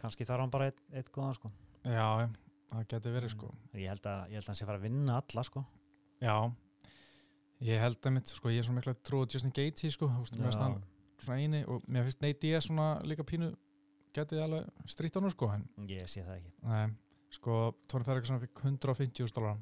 [0.00, 1.52] kannski þarf hann bara eitt, eitt góðan sko.
[1.84, 2.06] já,
[2.72, 3.52] það getur verið, sko.
[3.76, 5.64] Ég, held að, ég held að hann sé fara að vinna alla sko.
[6.22, 6.36] Já,
[7.68, 10.30] ég held að mitt, sko, ég er svona mikla trú á Justin Gaethje, sko, þú
[11.24, 13.52] svona eini og mér finnst Nate Diaz svona líka pínu
[14.16, 16.52] getið alveg strýtt á nú sko en ég sé það ekki.
[16.68, 16.88] Nei,
[17.32, 19.56] sko Tony Ferguson fikk 150.000 dólar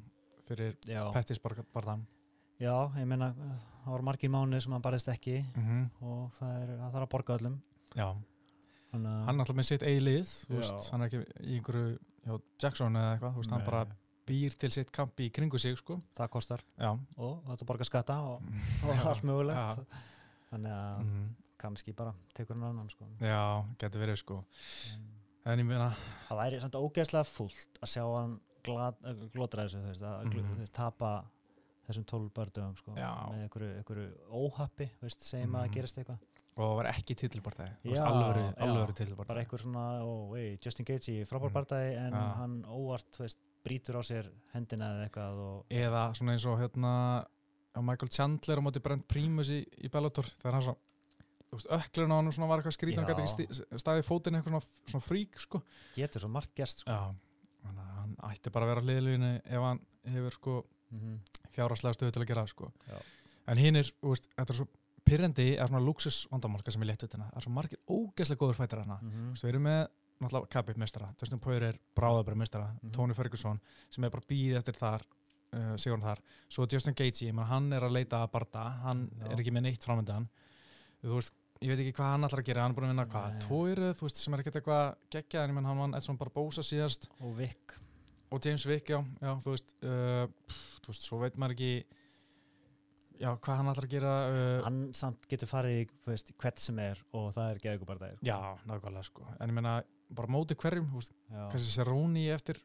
[0.47, 0.75] fyrir
[1.13, 2.05] Pettis barðan
[2.61, 5.87] já ég meina það voru margir mánuðir sem hann barðist ekki mm -hmm.
[6.01, 7.61] og það, er, það þarf að borga öllum.
[7.95, 8.09] Já,
[8.91, 10.57] Þannig að- hann er alltaf með sitt eigi lið þú Já.
[10.59, 13.85] veist, hann er ekki í einhverju já, Jackson eða eitthvað, veist, hann bara
[14.27, 16.01] býr til sitt kampi í kringu sig sko.
[16.15, 16.61] Það kostar.
[16.77, 18.41] Já, og þetta borga skatta og,
[18.83, 19.85] og allt mögulegt.
[20.51, 21.29] Þannig að mm
[21.61, 23.07] kannski bara tekur hann annan sko.
[23.21, 23.41] Já,
[23.81, 24.39] getur verið sko
[25.45, 25.91] en ég meina,
[26.29, 30.59] það væri samt ógeðslega fúlt að sjá hann eh, glótra þessu þú veist, að mm
[30.59, 31.11] veist, tapa
[31.87, 34.09] þessum 12 bördugum sko, með einhverju, einhverju
[34.41, 35.63] óhappi þú veist, segjum að Mhm.
[35.65, 36.19] það gerist eitthvað
[36.51, 41.25] og það var ekki titilbartæði Já, alvöru, alvöru bara einhver svona, ó, vei, Justin Gaethje
[41.25, 41.53] frábær Mhm.
[41.53, 42.35] bardagi en Já.
[42.37, 46.59] hann óvart þú veist, brýtur á sér hendina eða eitthvað og eða svona eins og
[46.59, 47.25] hérna
[47.81, 50.77] Michael Chandler á móti Brent Primus í, í Bellator þegar hann svo
[51.51, 54.55] þú veist, ökklurinn á hann svona var eitthvað skrítið hann gæti ekki staðið fótinn eitthvað
[54.55, 55.61] svona, svona frík sko.
[55.95, 56.91] getur svo margt gerst sko.
[56.91, 57.11] já,
[57.65, 59.81] þannig að hann ætti bara að vera hliðluginni ef hann
[60.15, 60.57] hefur sko
[60.91, 61.19] mm
[61.51, 62.69] fjárhagslega stöðu til að gera sko.
[62.87, 62.97] Já.
[63.51, 64.67] en hinn er, þú veist, þetta er svo
[65.03, 68.79] pyrrendi eða svona luxus vandamálka sem er létt það er svo margir ógeðslega góður fættir
[68.85, 69.25] hana -hmm.
[69.25, 69.81] Þú veist, við erum með
[70.21, 72.91] náttúrulega Khabib mistara, Dustin Poirier er bráðabra mistara, Mhm.
[72.91, 75.01] Tony Ferguson sem er bara býðið eftir þar
[75.53, 79.31] uh, Sigurinn þar, svo Justin Gaethje hann er að leita að barda, hann Já.
[79.31, 80.29] er ekki með neitt framöndan
[81.03, 83.05] þú veist, ég veit ekki hvað hann ætlar að gera, hann er búin að vinna
[83.11, 83.43] hvað, Nei.
[83.45, 84.83] tóiruð, þú veist, sem er ekkert eitthvað
[85.13, 87.75] geggjað, en ég menn hann vann Edson Barbosa síðast og Vick
[88.31, 91.71] og James Vick, já, já þú veist uh, pff, þú veist, svo veit maður ekki
[93.21, 95.87] já, hvað hann ætlar að gera uh, hann samt getur farið í
[96.41, 99.75] hvert sem er og það er geðugur bardagi já, nákvæmlega, sko, en ég menna
[100.11, 101.43] bara móti hverjum, þú veist, Já.
[101.53, 102.59] kannski Serroni eftir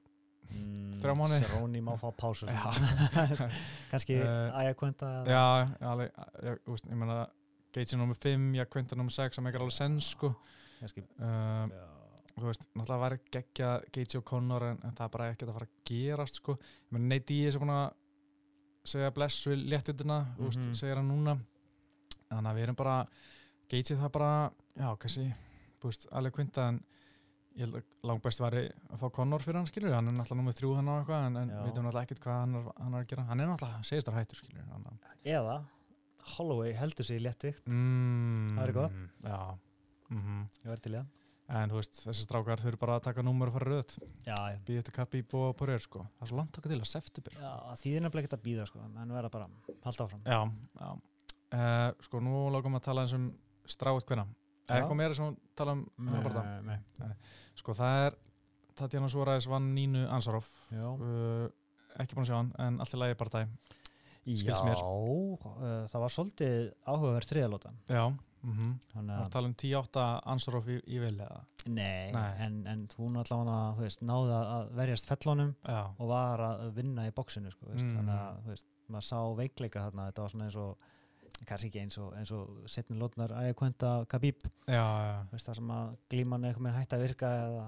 [0.46, 1.40] Mm, þrjá mánuði.
[1.42, 2.68] Cerrone má fá pásu Já.
[3.90, 5.40] kannski Eh, Aja Kvönda Já,
[5.90, 7.16] alveg, já, þú veist, ég meina
[7.76, 10.30] Gates er nummið 5, ég kvönta nummið 6 það meikar alveg sens, sko.
[11.20, 11.74] Um,
[12.36, 15.58] þú veist, náttúrulega væri geggja Gates og Connor en, en það er bara ekkert að
[15.58, 16.56] fara að gerast, sko.
[16.96, 17.86] Nate Diaz er búin að
[18.86, 20.74] segja bless við léttutina, þú veist, Mhm.
[20.78, 21.36] segir hann núna.
[22.30, 22.96] Þannig að við erum bara
[23.68, 24.32] Gates er það bara,
[24.78, 25.26] já, kannski
[25.80, 26.80] þú veist, alveg kvönta en
[27.56, 30.40] ég held að langt best væri að fá Connor fyrir hann, skilur hann er náttúrulega
[30.42, 32.94] nummið 3 hann á eitthvað en, en við veitum náttúrulega ekkert hvað hann er, hann
[32.94, 33.24] er að gera.
[33.30, 35.66] Hann er náttúrulega, segist þar hættur, skilur eða
[36.34, 37.62] Holloway heldur sig í léttvikt.
[37.70, 38.98] Mm, Það væri gott.
[39.22, 39.38] Já.
[40.10, 41.12] Mm ég verði til í það.
[41.56, 43.92] En þú veist, þessi strákar eru bara að taka númur og fara röð.
[44.26, 44.56] Já, já.
[44.66, 46.00] Býð eftir kappi í búa og pörur sko.
[46.18, 47.36] Það er svo langt taka til að september.
[47.38, 48.82] Já því þið nefnilega ekki að býða sko.
[48.82, 49.46] En verða bara
[49.84, 50.24] halda áfram.
[50.26, 50.40] Já,
[50.80, 50.88] já.
[51.54, 53.28] Uh, Sko, nú lókum við að tala eins um
[53.70, 54.10] stráið.
[54.66, 55.84] Er eitthvað meira sem tala um?
[56.02, 56.80] Nei, bara nei.
[57.54, 58.16] Sko, það er
[58.76, 60.50] Tatjana Svoræðis vann Nínu Ansaroff.
[60.74, 61.46] Uh,
[62.02, 63.46] Ekki búin að sjá hann, en allt í lagi bara dæ
[64.60, 64.80] já mér.
[65.46, 66.56] uh, það var svolítið
[66.86, 68.72] áhugaverð þriðalóta Já, mm -hmm.
[68.92, 72.32] þannig það er að tala um 10-8 Ansaroff í, í vil eða nei, Nei.
[72.46, 77.06] En, en þú náttúrulega þú veist, náði að verjast fellunum Já, og var að vinna
[77.08, 77.96] í bóksinu sko, Mm.
[77.96, 80.76] þannig að þú veist, maður sá veikleika þarna, þetta var svona eins og
[81.46, 85.32] kannski ekki eins og, eins og setni lótnar að ég kvönda Khabib, já, já, þú
[85.32, 87.66] veist, það sem að glíman eitthvað með hætti að virka eða,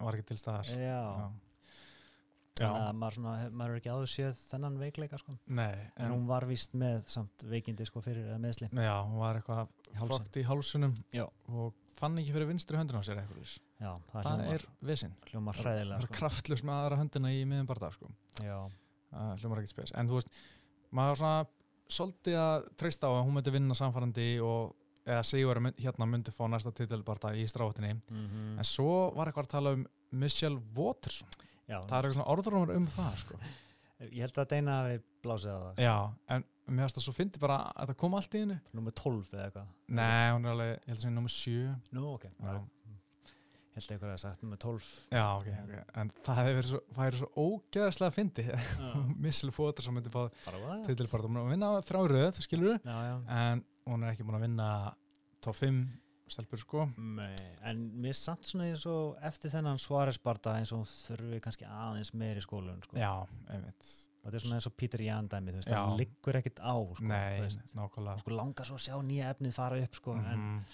[0.00, 1.30] var ekki til staðar já, Já,
[2.66, 5.34] þannig að maður, svona, maður er ekki áður séð þennan veikleika sko.
[5.60, 9.68] Nei, en hún var víst með samt veikindi sko fyrir meðsli Já, hún var eitthvað
[10.00, 11.26] fókt í hálsunum Já.
[11.48, 15.14] og fann ekki fyrir vinstri höndina á sér eitthvað já, það, Það hljómar, er vissin.
[15.30, 16.14] hljómar hræðilega sko.
[16.16, 18.08] kraftlust með aðra höndina í miðum barða sko.
[18.40, 19.92] hljómar ekkert spes.
[19.98, 20.28] En þú veist,
[20.94, 21.46] maður var svona
[21.90, 24.76] svolítið að treysta á að hún myndi vinna samfærandi og
[25.10, 27.96] eða Sigur hérna myndi fá næsta titilbarta í strátinni.
[28.08, 31.28] mm En svo var eitthvað að tala um Michelle Waterson.
[31.70, 33.40] Já Það er eitthvað svona orðrumur um það sko.
[34.10, 35.94] ég held að Deina hafi blásið á það Já,
[36.36, 38.58] en mér finnst það svo fyndi bara að það kom allt í hennu.
[38.78, 41.74] nummer 12 eða eitthvað Nei, hún er alveg, ég held að segja nummer 7.
[41.96, 42.50] nú ok, Já.
[42.50, 42.60] já.
[43.70, 45.74] ég held að eitthvað að sagt nummer 12 Já, ok, ok.
[46.02, 48.44] En það hefur verið svo, það er svo ógeðslega fyndi.
[49.26, 51.28] Missile Foster sem myndi fá bara hvað titilbarta.
[51.30, 53.14] Hún er að vinna þrjá röð, skilur já, já.
[53.40, 54.70] en hún er ekki búin að vinna
[55.44, 55.84] top 5
[56.32, 56.84] stelpur, sko.
[56.96, 57.34] Nei,
[57.68, 62.40] en mér samt svona eins og eftir þennan svaresbarta eins og þurfi kannski aðeins meir
[62.40, 62.96] í skólun sko.
[63.00, 63.12] Já,
[63.50, 63.92] einmitt.
[64.20, 67.06] og þetta er svona eins og Peter Jan dæmi veist, það liggur ekkit á sko,
[67.08, 67.40] Nei,
[67.74, 68.18] nákvæmlega.
[68.20, 70.64] sko langar svo að sjá nýja efnið fara upp sko, en Mhm.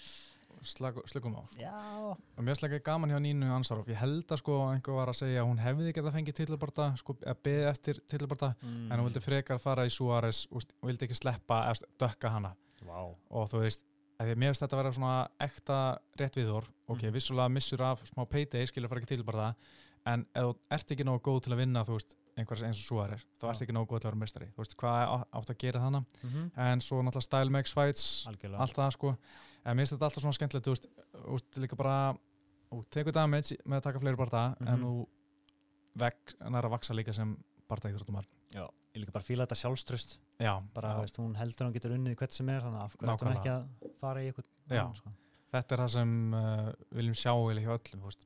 [0.63, 1.45] Slag- Slökum á.
[1.47, 2.17] sko.
[2.37, 3.87] Og mér ekki gaman hjá Nínu Ansaroff.
[3.87, 7.13] Ég held að sko einhver var að segja að hún hefði getað fengið titilbarta, sko,
[7.21, 8.91] eða beðið eftir titilbarta, mm.
[8.91, 12.55] en hún vildi frekar fara í Suárez og vildi ekki sleppa dökka hana.
[12.85, 13.15] wow.
[13.29, 13.83] og þú veist,
[14.19, 17.13] að mér finnst þetta að vera svona ekta rétt viðhor, ok, Mhm.
[17.13, 19.55] vissulega missur af smá payday, skilur fara ekki til bara það
[20.13, 22.85] en ef þú ert ekki nógu góð til að vinna þú veist, einhvers eins og
[22.87, 25.49] svo er þá ert ekki nógu góð til að vera mestari, þú veist, hvað átt
[25.49, 26.51] að gera þannig, mm -hmm.
[26.57, 28.59] en svo náttúrulega style makes fights, algjörlega.
[28.59, 29.17] allt það sko.
[29.65, 32.17] En mér finnst þetta alltaf svona skemmtilegt, þú veist, þú veist líka bara,
[32.71, 34.83] þú tekur damage með að taka fleiri barða, en Mhm.
[34.83, 35.07] þú
[36.45, 37.37] en er að vaksa líka sem
[37.69, 40.99] barða íþróttumar, já, ég líka bara fíla þetta sjálfströst já, bara, já.
[41.05, 43.27] veist, hún heldur að hún getur unnið hvert sem er þannig að af hverju ætti
[43.27, 45.13] hún ekki að fara í eitthvað sko.
[45.55, 48.25] þetta er það sem uh, við viljum sjá eða hjá öllum, þú veist,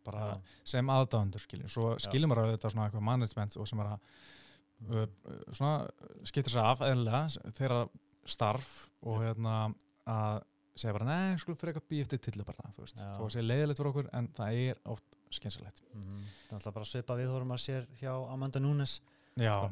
[0.74, 4.08] sem aðdáðandur skiljum, svo skiljum maður auðvitað svona eitthvað management og sem er að
[4.88, 5.74] uh, uh, svona
[6.32, 7.84] skiptir sig af eðlilega þeirra
[8.32, 9.60] starf og hérna
[10.10, 10.42] að
[10.82, 13.82] segja bara, nei, skulum fyrir eitthvað býð eftir tillu bara þú veist, að segja leiðilegt
[13.82, 16.22] fyrir okkur en það er oft skynsalegt Mhm.
[16.48, 19.02] Það er alltaf bara svipa við þórum að sér hjá Amanda bara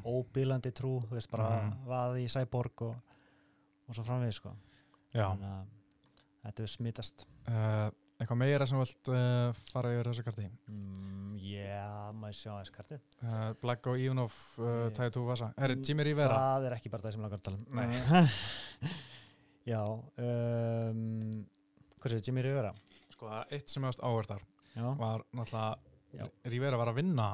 [0.05, 1.85] óbílandi trú, þú veist, bara Mhm.
[1.89, 2.95] vaði í Cyborg og,
[3.89, 4.53] og svo framvið sko.
[5.13, 5.65] þannig að
[6.45, 7.89] þetta er smitast uh,
[8.19, 12.71] eitthvað meira sem þú vilt uh, fara yfir þessu karti mm, Já, maður sjá aðeins
[12.75, 17.03] kartið uh, Black og Ivanov Ég- Taito Vasa, er Jimmy Rivera Það er ekki bara
[17.03, 18.29] það sem langar að tala um.
[19.69, 21.45] Já um,
[21.99, 22.71] Hvað séu, Jimmy Rivera?
[23.13, 24.43] sko, eitt sem þar
[24.77, 26.29] Já, var náttúrulega.
[26.47, 27.25] Rivera var að vinna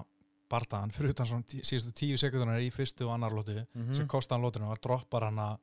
[0.49, 3.93] bardaðan fyrir utan svona síðustu tíu sekundunar í fyrstu og annar lótu Mhm.
[3.93, 5.57] sem kostaði hann lótinu og droppar hann að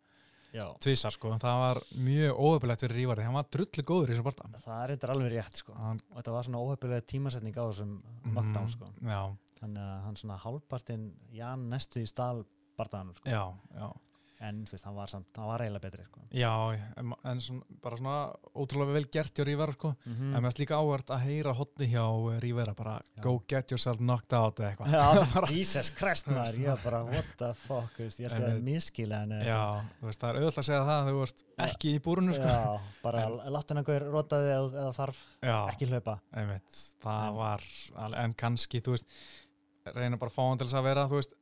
[0.80, 4.60] tvisa sko, það var mjög óöfilegt fyrir Rívari, hann var drullu góður í þessum barda
[4.60, 5.72] Það er eitthvað alveg rétt sko.
[5.74, 8.32] hann, og þetta var svona óhefnilega tímasetning á þessum Mhm.
[8.34, 8.86] knockdown sko.
[9.02, 12.44] já, þannig að hann svona hálfpartinn Jan næstu í stál
[12.78, 13.30] bardaðanum sko.
[13.30, 13.92] já, já
[14.42, 16.22] en þú veist, hann var, samt, hann var eiginlega betri sko.
[16.34, 16.50] já,
[17.00, 18.16] en, en svona, bara svona
[18.58, 20.30] ótrúlega vel gert hjá Rivera sko mm.
[20.32, 22.04] en mér finnst líka áhvert að heyra hotni hjá
[22.42, 23.22] Rivera bara Já.
[23.26, 27.98] go get yourself knocked out eða eitthvað Jesus Christ maður, ég bara what the fuck,
[28.00, 29.60] veist, ég held að það er miskila eh, já,
[30.00, 32.56] þú veist, það er auðvitað að segja það að þú ert ekki í búrunu sko
[32.56, 37.38] já, bara láttu hann einhver rotaði eða, eða þarf já, ekki hlaupa einmitt, það En-
[37.38, 37.70] var
[38.22, 39.16] en kannski, þú veist
[39.90, 41.32] reyna bara að fá hann til þess að vera, þú veist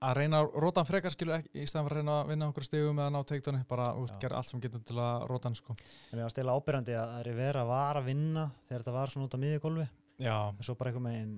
[0.00, 2.66] að reyna að róta hann frekar skilu ekki, í fyrir að reyna að vinna okkur
[2.66, 4.18] stigum eða ná teiktunni, bara, Já.
[4.22, 5.76] gera allt sem getur til að róta hann, sko.
[5.76, 9.36] en við var stila ábyrjandi að Rivera var að vinna þegar þetta var svona út
[9.36, 9.88] á miðjugólfi
[10.20, 11.36] Já, en svo bara eitthvað með einn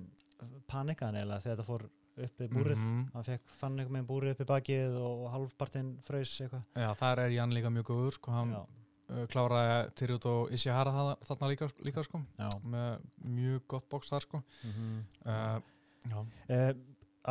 [0.67, 1.85] panikaðan eða þegar þetta fór
[2.23, 2.77] upp í búrið.
[2.77, 3.03] Mhm.
[3.13, 6.63] hann fekk, fann eitthvað með einn búrið upp í bakið og hálfpartinn fraus eitthvað.
[6.75, 8.61] Já, þar er Jan líka mjög góður, sko, hann já,
[9.09, 10.93] uh, kláraði Tyrjút og Ishihara
[11.23, 12.21] þarna, líka, líka, sko,
[12.63, 14.43] með mjög gott bóks þar, sko.
[14.63, 15.61] Mm Uh,
[16.03, 16.73] já, uh,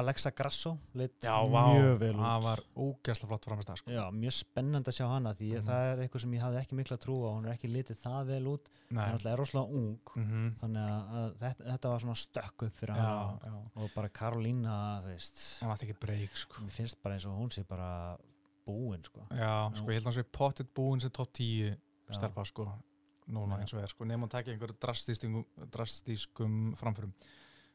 [0.00, 3.90] Alexa Grasso leitt já, mjög vel út það var ógæsla flott framist sko.
[3.92, 5.66] Já, mjög spennandi að sjá hana því Mhm.
[5.66, 8.26] það er eitthvað sem ég hafði ekki mikla trú á hún er ekki litið það
[8.32, 12.18] vel út Nei, alltaf er rosalega ung mhm, þannig að, að þetta, þetta var svona
[12.22, 14.08] stökk upp fyrir já, hana já, og bara
[15.04, 16.62] veist hann átti ekki breyk, sko.
[16.68, 18.16] finnst bara eins og hún sé bara
[18.64, 19.26] búin sko.
[19.34, 21.76] Já, sko, ég held að hann sé pottitt búin sem top 10
[22.08, 22.14] Já.
[22.16, 22.66] stelpa, sko,
[23.28, 24.76] núna eins og er, sko, nefnum að taka einhverju
[25.70, 27.12] drastískum framförum.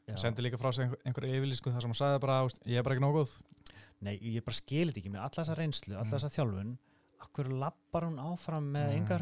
[0.08, 2.78] Hann sendi líka frá sig einhver, einhver yfirlýsku þar sem hann sagði bara, "Úst, ég
[2.78, 3.32] er bara ekki nógu góð.
[4.00, 6.12] Nei, ég bara skilit ekki með alla þessa reynslu alla Mhm.
[6.14, 6.78] þessa þjálfun
[7.20, 8.96] akkur lappar hún áfram með Mhm.
[8.96, 9.20] engar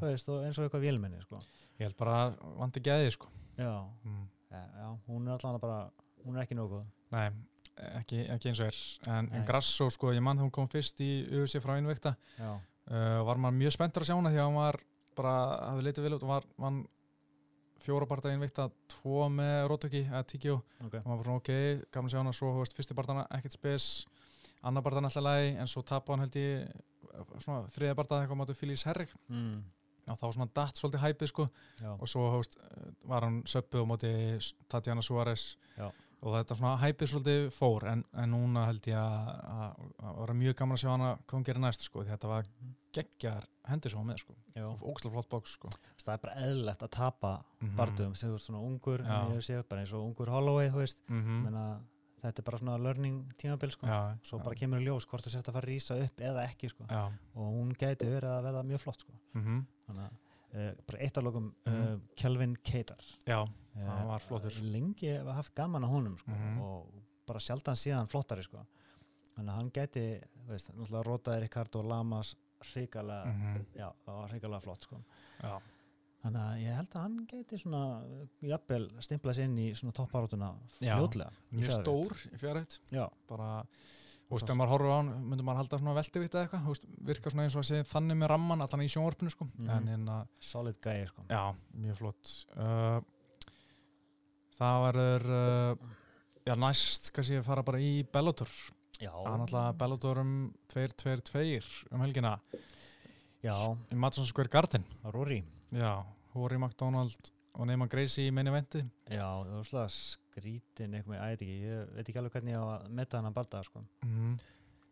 [0.00, 1.36] veist, og eins og eitthvað vélmenni sko.
[1.80, 3.26] Ég held bara vandi gæði, sko.
[3.58, 4.28] já, Mm.
[4.50, 5.90] já, já, hún er allan bara
[6.24, 7.30] hún er ekki nógu Nei,
[7.98, 9.10] ekki, ekki eins og er.
[9.12, 9.44] En, en.
[9.44, 12.60] Grasso, sko, ég mann þegar hún kom fyrst í UFC frá innveikta, já,
[12.90, 14.80] uh, var maður mjög spenntur að sjá hana því að hann var
[15.16, 16.18] bara, hafði litið vel
[17.90, 20.56] og var, var fjóra barða innveikta, tvo með Rótöki, eða Tíkjó.
[20.86, 20.94] ok.
[20.94, 21.50] og maður bara ok,
[21.92, 22.32] gaman að sjá hana.
[22.32, 24.06] Svo, þú veist, fyrsti barndana ekkert spes
[24.62, 26.68] annar barndana alltaf lægi, en svo tapa hann held ég
[27.42, 29.62] svona þriða barndana eitthvað mátu Félix Herrig mm.
[30.12, 31.48] og þá svona datt svolítið hæpið sko.
[31.82, 32.56] Já, og svo, veist,
[33.04, 34.12] var hann söppu á móti
[34.68, 35.56] Tatjana Suárez.
[36.22, 40.34] Og þetta svona hæpið svolítið fór en, en núna held ég að að- að vera
[40.38, 42.44] mjög gaman að sjá hana hvað hún gerir næst sko, þetta var
[42.92, 44.34] geggjar hendur sem var með sko,
[44.66, 45.68] og ógslag flott bóks sko
[46.02, 47.76] það er bara eðlilegt að tapa Mhm.
[47.76, 49.14] bardum þegar þú ert svona ungur Já.
[49.24, 51.80] en ég sé bara eins og ungur Holloway mm menna,
[52.22, 53.86] þetta er bara svona learning tímabil sko.
[53.86, 56.16] já, svo já, bara kemur í ljós hvort þú sért að fara að rísa upp
[56.20, 56.84] eða ekki sko.
[56.88, 59.12] já, og hún gæti verið að verða mjög flott sko.
[59.34, 60.12] mm þannig að
[60.54, 62.00] uh, bara eitt af lokum uh, Mhm.
[62.16, 64.52] Kelvin Keitar já, Eh, Hann var flottur.
[64.60, 66.60] lengi hef ég haft gaman á honum sko, Mhm.
[66.60, 66.92] og
[67.26, 68.66] bara sjaldan síðan flottari sko.
[69.34, 72.34] þannig að hann gæti veist, náttúrulega rotaði Ricardo Lamas
[72.70, 73.54] hrikalega, mm
[74.32, 75.00] hrikalega flott sko.
[76.22, 77.80] Þannig að ég held að hann geti svona
[78.46, 79.92] jafnvel stimplað sér inn í svona
[80.96, 81.32] fljótlega.
[81.50, 83.48] í mjög stór í fjárhætt Já, bara,
[84.28, 86.86] þú veist, ef maður horfur á hann myndum maður halda svona veldivitt eða eitthvað veist,
[87.10, 89.70] virka svona eins og að segja þannig með ramman allan í sjónvarpinu sko, Mhm.
[89.70, 91.22] en hérna solid gæi sko.
[91.28, 91.42] já,
[91.74, 93.00] mjög flott uh,
[94.58, 95.76] það verður uh,
[96.46, 98.48] já, næst kannski að fara bara í Bellator
[99.00, 100.32] það er náttúrulega Bellator um
[100.72, 102.34] 2-2-2 um helgina
[103.42, 103.54] já,
[103.90, 104.84] í Madison Square Garden
[105.14, 105.42] Rory.
[105.74, 105.94] já,
[106.34, 108.80] Hori McDonald og Neyman Gracie í meini venti
[109.12, 112.62] Já, það var svona skrítin eitthvað, ég veit ekki, ég veit ekki alveg hvernig ég
[112.62, 113.82] á að metta hann að barða sko.
[114.06, 114.38] mm.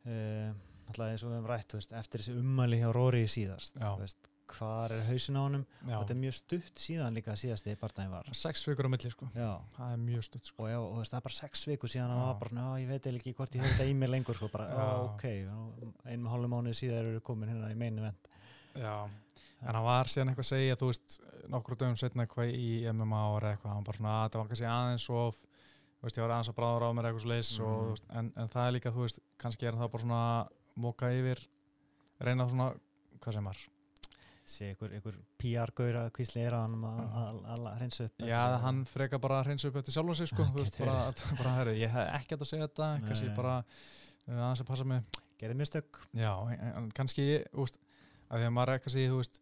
[0.00, 0.50] Uh,
[0.90, 4.92] Alltaf eins og við hefum rætt, veist, eftir þessi ummæli hjá Rory síðast, veist, hvar
[4.92, 5.64] er hausin á honum?
[5.86, 8.24] já, Þetta er mjög stutt síðan líka síðasti barðaðin var.
[8.32, 11.18] sex vikur á milli sko Já, það er mjög stutt sko og, já, og það
[11.20, 12.26] er bara sex vikur síðan hann Já.
[12.26, 14.68] var bara, já, ég veit ekki hvort ég hef þetta í mig lengur, sko, bara,
[14.68, 15.24] já, ok,
[16.10, 18.28] einum og hálfum mánuði síðan eru komin hérna í meinu vend.
[18.74, 18.96] Já,
[19.60, 21.20] en hann var síðan eitthvað að segja, þú veist,
[21.50, 24.68] nokkru dögum setna eitthvað í MMA ára eitthvað, hann bara svona, "Ah, þetta var kannski
[24.70, 25.36] aðeins of,
[26.00, 27.90] þú veist, ég var aðeins að bráður á mér eitthvað svo leis og, Mhm.
[27.90, 30.48] veist, en, en það er líka, þú veist, kannski er það bara svona
[30.78, 31.46] móka yfir,
[32.20, 32.74] reyna svona,
[33.20, 33.56] hvað sem var,
[34.50, 38.80] sé ykkur, ykkur PR-gaur að kvísli er að hann að, að, hreinsa upp Já, hann
[38.90, 40.96] freka bara að hreinsa upp eftir sjálf og sig sko, Það þú veist, bara,
[41.40, 43.36] bara herri, ég hef ekkert að segja þetta, kannski Nei.
[43.38, 46.00] bara uh, aðeins að passa mig, gerði mistök.
[46.18, 46.32] Já,
[46.70, 47.26] en, kannski,
[47.56, 47.80] veist,
[48.30, 49.40] að því að maður er kannski, þú veist,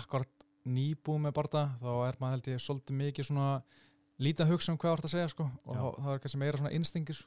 [0.00, 3.50] akkord nýbúið með barða, þá er maður held ég svolítið mikið svona
[4.20, 5.80] lítið að hugsa um hvað þú ert að segja, sko, og Já.
[5.80, 7.22] þá- það er kannski meira svona instingis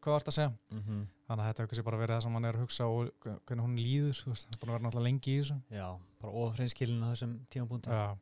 [0.00, 1.02] hvað þú ert að segja, mm -hmm.
[1.28, 3.38] þannig að þetta hefur kannski bara verið það sem hann er að hugsa og hve-
[3.46, 5.60] hvernig hún líður, það er búin að vera náttúrulega lengi í þessu.
[5.70, 7.90] já, bara óhreinskilin á þessum tímapunkti.
[7.90, 8.16] Já,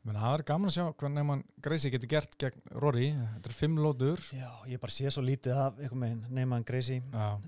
[0.00, 3.46] ég meina, það er gaman að sjá hvernig mann Greisi getur gert gegn Rory, þetta
[3.50, 7.42] er fimm lótur, já, ég bara sé svo lítið af einhvern veginn neyman Greisi um,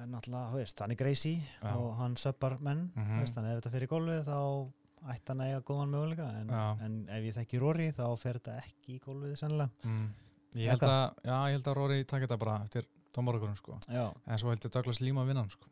[0.00, 3.16] en náttúrulega, þú veist, hann er Greisi og hann söppar menn Mhm.
[3.18, 4.70] þú veist, þannig ef þetta fyrir gólfið þá
[5.10, 6.50] ætti hann að eiga góðan möguleika en,
[6.84, 9.70] en ef ég þekki Rory þá fer þetta ekki í gólfið sennilega.
[9.84, 10.08] Mm.
[10.58, 13.78] Ég held að, já, ég held að Rory takk þetta bara eftir tómarökurum sko.
[13.88, 15.66] já, En svo held ég Douglas Lima vinnan sko.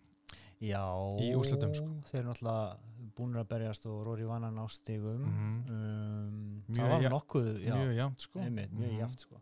[0.61, 0.83] já
[1.23, 1.87] Í úrslitum, sko.
[2.11, 2.77] þeir eru náttúrulega
[3.19, 5.65] búinir að berjast og Rory vann hann á stigum Mhm.
[5.71, 8.39] um, Mjög það var nokkuð já, Mjög jafnt sko.
[8.41, 8.99] einmitt, mjög Mhm.
[9.01, 9.37] jafnt, sko.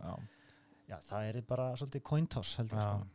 [0.89, 0.99] Já.
[1.01, 2.83] það er bara svolítið coin toss heldur Já.
[2.83, 3.07] sko.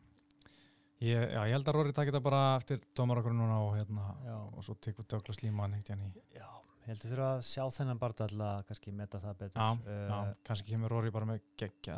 [1.01, 4.63] Ég, já, ég held að Rory takk þetta bara eftir tómarökurum núna og, hérna, og
[4.63, 6.13] svo tekur Douglas Lima hann eitt hérna í.
[6.35, 6.45] já,
[6.87, 9.61] heldur þurfa að sjá þennan bara alltaf kannski meta það betur.
[9.61, 11.97] Já, Eh, já, kannski kemur Rory bara með geggja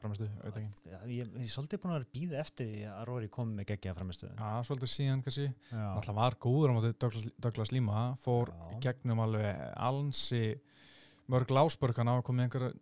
[0.00, 0.26] framistu,
[1.06, 4.28] ég, ég er svolítið búin að vera býða eftir að Rory komi með geggja framistu
[4.32, 5.46] Já, svolítið síðan kannski.
[5.72, 6.92] Alltaf var góður á móti
[7.40, 8.66] Douglas, Lima, fór Já.
[8.76, 10.42] í gegnum alveg alnsi
[11.30, 12.74] mörg lásbörg, hann á komið einhver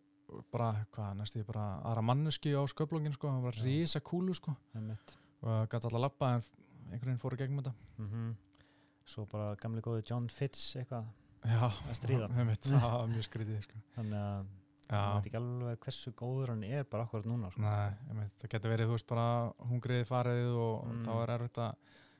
[0.52, 3.64] bara, hvað, næstu bara aðra manneski á sköflungin, sko, hann var Já.
[3.64, 4.56] risa kúlu, sko,
[5.42, 6.42] og gæti alltaf lappa en
[6.92, 7.74] einhvern veginn fór í gegnum þetta.
[7.98, 8.36] mm
[9.08, 11.08] svo bara gamli góði John Fitz eitthvað
[11.48, 12.26] Já, Að stríða.
[12.66, 13.80] það var mjög skrítið, sko.
[13.96, 14.48] þannig að
[14.88, 17.60] ég veit ekki alveg hversu góður hann er bara akkurat núna sko.
[17.62, 19.26] nei, einmitt, það getur verið, þú veist, bara
[19.70, 21.02] hungrið farið og Mm.
[21.04, 21.74] þá er erfitt að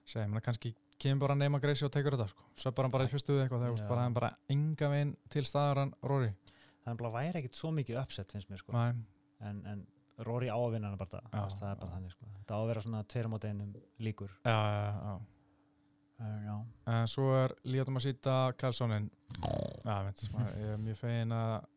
[0.09, 3.11] segja, menn kannski kemur bara nema Greisi og tekur þetta, sko, svo bara bara í
[3.13, 3.89] fyrstu við eitthvað, það Já.
[3.89, 6.33] bara, hann bara enga veginn til staðar hann Rory.
[6.85, 8.73] þannig að bara væri ekkit svo mikið uppsett finnst mér sko.
[9.41, 9.87] En, en
[10.27, 12.27] Rory á að vinna hann bara Já, það, það er bara þannig sko.
[12.47, 15.19] það á að vera svona tveir á einum líkur já, já, já.
[16.89, 19.11] Uh, svo er Líatum að sýta Karlssonin
[20.09, 20.25] veit,
[20.59, 21.69] ég er mjög fegin að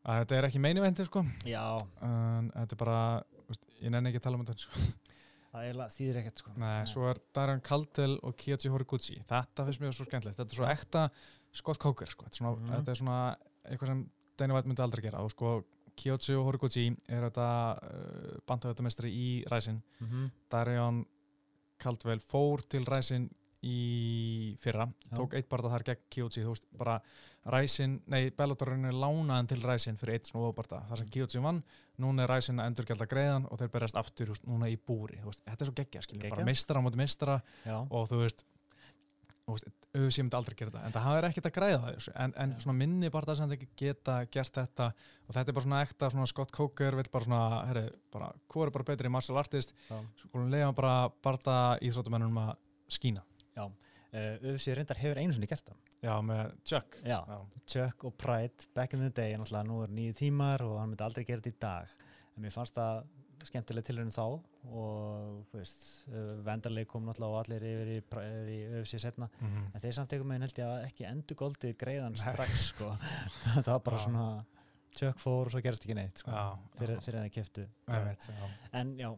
[0.00, 1.22] að þetta er ekki meini vendi sko.
[1.48, 1.64] Já,
[2.06, 3.00] en þetta er bara,
[3.50, 4.84] veist, ég nenni ekki að tala um þetta sko.
[5.50, 5.66] það
[5.96, 6.54] þýðir ekkert sko.
[6.62, 9.18] Nei, svo er Darren Caldwell og Kyoji Horiguchi.
[9.28, 11.04] Þetta finnst mér svo skemmtilegt, þetta er svo ekta
[11.60, 12.72] Scott Coker, sko, þetta Mhm.
[12.78, 13.36] þetta er svona
[13.66, 15.20] eitthvað sem Dana White myndi aldrei gera.
[15.20, 15.64] Og sko
[16.00, 20.30] Kyoji og Horiguchi er þetta uh, bandhættamestri í ræsin mm -hmm.
[20.48, 21.04] Darren
[21.80, 23.28] Caldwell fór til ræsin
[23.60, 25.16] í fyrra, Já.
[25.18, 26.94] tók eitt barða þar gegn Kyoji, þú veist, bara
[27.52, 31.60] ræsin, nei, Bellatorinn er lánaðan til ræsin fyrir eitt svona barða, þar sem Kyoji vann.
[32.00, 35.20] Núna er ræsin að endurgelda greiðan og þeir berjast aftur, þú veist, núna í búri,
[35.20, 38.22] þú veist, þetta er svo geggja, skiljum, bara meistara á móti meistara já, og þú
[38.22, 38.46] veist
[39.48, 42.58] auðvitað myndi aldrei gera þetta en það hafa ekkert að græða það en, en Já.
[42.64, 44.88] svona minni barða sem þetta geta gert þetta
[45.26, 47.84] og þetta er bara svona ekta svona Scott Coker vil bara svona, herri,
[48.14, 49.98] bara, hvað er bara betri martial artist, já.
[50.22, 52.52] skulum leiða bara barða íþróttumennunum að
[52.90, 53.24] skína.
[54.10, 55.76] Uh, UFC reyndar hefur einu sinni gert það.
[56.02, 56.96] Já, með Chuck.
[57.06, 60.64] Já, já, Chuck og Pride back in the day en alltaf nú er nýju tímar
[60.66, 61.92] og hann myndi aldrei gera þetta í dag.
[62.34, 63.04] En mér fannst það
[63.46, 64.24] skemmtileg tilhörinu þá
[64.68, 67.98] og uh, vendarleik kom náttúrulega og allir yfir í,
[68.52, 69.70] í UFC setna Mhm.
[69.74, 72.90] en þeir samt einhvern veginn held ég að ekki endur goldið greiðan strax sko.
[73.64, 74.04] það var bara Já.
[74.04, 74.44] svona
[74.90, 78.48] Chuck fór og svo gerist ekki neitt sko, já, fyrir, fyrir það keftu einmitt, já.
[78.72, 79.10] en já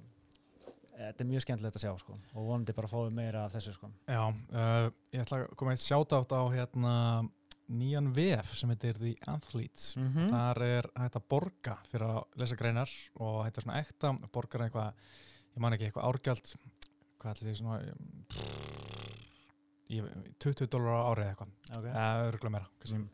[0.93, 3.89] þetta er mjög skemmtilegt að sjá sko, og vonandi bara fáið meira af þessu sko.
[4.07, 6.95] já uh, ég ætla að koma eitt sjátátt á hérna
[7.73, 10.29] nýjan VF sem heitir The Athletes -hmm.
[10.29, 14.61] Þar er hægt að borga fyrir að lesa greinar og þetta er svona ekta, borgar
[14.67, 14.93] eitthvað,
[15.53, 16.53] ég man ekki, eitthvað árgjald,
[17.23, 17.79] hvað ætli því svona,
[19.93, 20.09] ég,
[20.43, 21.93] 20 dólar árið eitthvað, okay.
[21.93, 22.71] eða örgulega meira.
[22.93, 23.09] Mm.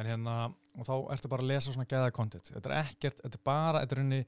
[0.00, 0.36] En hérna,
[0.78, 2.48] og þá ertu bara að lesa svona gæða kontent.
[2.48, 4.20] Þetta er ekkert, þetta er bara, þetta er unni,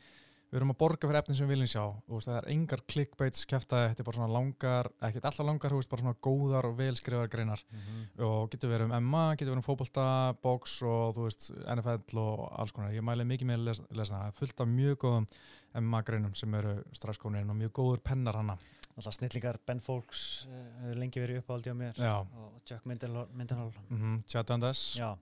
[0.55, 1.85] við erum að borga fyrir efnin sem við viljum sjá.
[2.07, 5.75] Þú veist, það er engar clickbaits kæftæði, þetta er bara svona langar, ekkert alltaf langar,
[5.75, 8.05] veist, bara svona góðar og velskrifaðar greinar Mhm.
[8.29, 10.07] og getur verið um MMA, getur verið um fótbolta,
[10.47, 12.93] box og þú veist NFL og alls konar.
[12.95, 14.27] Ég mæli mikið með að lesa, lesa það.
[14.29, 15.27] Er fullt af mjög góðum
[15.75, 18.57] MMA greinum sem eru straxkonir og mjög góður pennar hana.
[18.97, 20.51] alltaf snillingar Ben Folks uh,
[20.85, 24.23] hefur lengi verið uppáhaldi á mér Já, og Chuck Mindenhall mm -hmm.
[24.29, 25.17] Chad Dundas já,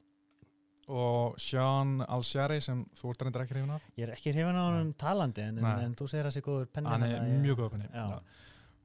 [0.89, 3.83] og Sean Alshari sem þú ert reyndar ekki hrifin af.
[3.97, 6.37] ég er ekki hrifin á hann um talandi en, en, en þú segir að það
[6.39, 7.89] sé góður penni Hann er að ég- mjög góður penni.
[7.95, 8.21] Já.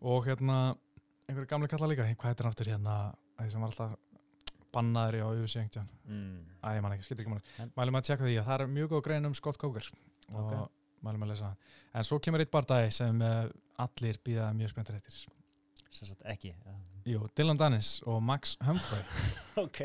[0.01, 0.57] Og hérna,
[1.27, 2.97] einhverju gamli kalla líka, hvað heitir hann aftur hérna,
[3.39, 3.95] þeir sem var alltaf
[4.77, 6.41] bannaður í á einhvern mm.
[6.61, 7.41] Æ, ég man ekki, skilur ekki.
[7.63, 9.89] En- Mælum að tjekka því að það er mjög góð grein um Scott Coker
[10.33, 10.69] og Ok.
[11.07, 11.73] mælum að lesa það.
[11.97, 13.47] En svo kemur eitt bardagi sem uh,
[13.79, 15.25] allir býða mjög spenntur eftir.
[15.91, 16.53] Sagt ekki
[17.07, 19.01] Jú, Dylan Dennis og Max Humphrey
[19.63, 19.77] ok,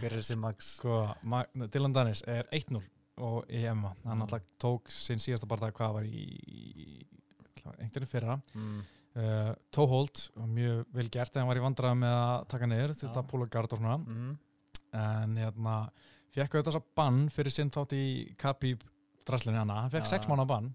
[0.00, 2.80] hver er þessi Max sko, Ma Dylan Dennis er 1-0
[3.20, 4.22] og í Emma, hann Mm.
[4.24, 7.04] alltaf tók sinn síðasta barða hvað var í
[7.80, 8.78] einhverjum fyrra mm.
[9.20, 13.00] uh, Tóhold, mjög vel gert en hann var í vandræða með að taka niður Já.
[13.02, 14.30] þetta púla gard og svona Mm.
[14.96, 15.74] en hérna,
[16.34, 18.04] fekk auðvitað þess að bann fyrir sinn þátt í
[18.40, 18.82] Khabib
[19.28, 20.16] draslinni hana, hann fekk Já.
[20.18, 20.70] 6 mánu bann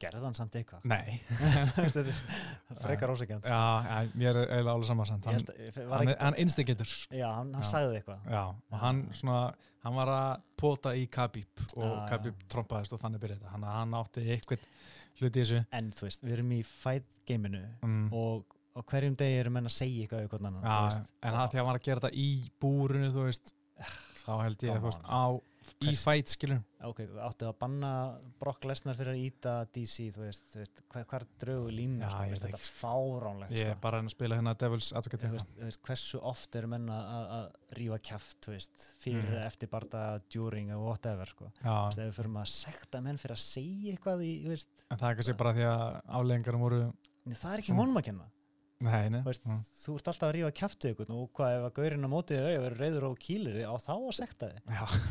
[0.00, 1.20] gerði hann samt eitthvað nei,
[2.00, 2.10] er
[2.82, 5.42] frekar ósækjant já, ja, mér er eiginlega alveg saman samt, hann,
[5.92, 7.70] hann, hann, instigator já, hann, hann Já.
[7.72, 9.40] sagði eitthvað Já, og hann svona,
[9.84, 12.06] hann var að pota í Khabib og Já, já.
[12.14, 13.46] Khabib trompaðist og þannig byrjaði.
[13.52, 14.64] Hann, hann átti eitthvað
[15.20, 15.60] hluti í þessu.
[15.76, 18.08] en þú veist, við erum í fight gameinu Mm.
[18.12, 21.48] og á hverjum degi erum menn að segja eitthvað við hvern annan Já, en það
[21.50, 22.28] því að hann var að gera þetta í
[22.62, 23.54] búrinu, þú veist,
[24.20, 25.08] þá held ég, on.
[25.10, 25.24] á,
[25.84, 26.60] í fight, skilur.
[26.84, 27.90] ok, áttu að banna
[28.40, 32.10] Brock Lesnar fyrir að íta DC þú veist, þú veist hver, hver draugu línu Já,
[32.10, 33.80] sko, þetta er fáránlegt Ég er sko.
[33.84, 35.22] bara að spila hérna Devil's Advocate.
[35.26, 35.36] hérna.
[35.38, 37.04] veist, veist, hversu oft eru menn að,
[38.46, 39.46] þú veist, fyrir, Mm.
[39.46, 41.52] eftir barða, during og whatever sko.
[41.60, 44.32] Ef við fyrir að sekta menn fyrir að segja eitthvað í,
[44.90, 46.92] en það er kannski bara því að afleggingarum voru,
[47.30, 48.30] það er ekki honum að kenna
[48.80, 49.20] nei, nei.
[49.26, 49.60] veist, Mm.
[49.82, 52.62] þú ert alltaf að rífa við eitthvað og hvað ef að gaurinn á mótið þau
[52.64, 54.48] verður reyður og kýlir á þá að sekta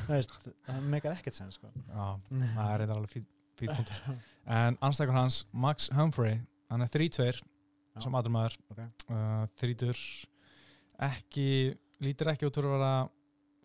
[0.10, 0.34] veist,
[0.66, 1.70] það meikar ekkert sen sko.
[1.76, 3.28] já, það er eitthvað alveg fít,
[3.62, 4.18] fít punktur.
[4.50, 6.40] En anstækur hans, Max Humphrey,
[6.72, 8.02] hann er 3-2 Já.
[8.02, 8.80] sem aðrumæður, Ok.
[9.12, 10.00] uh, þrítur,
[11.06, 12.94] ekki, lítur ekki út fyrir að vera,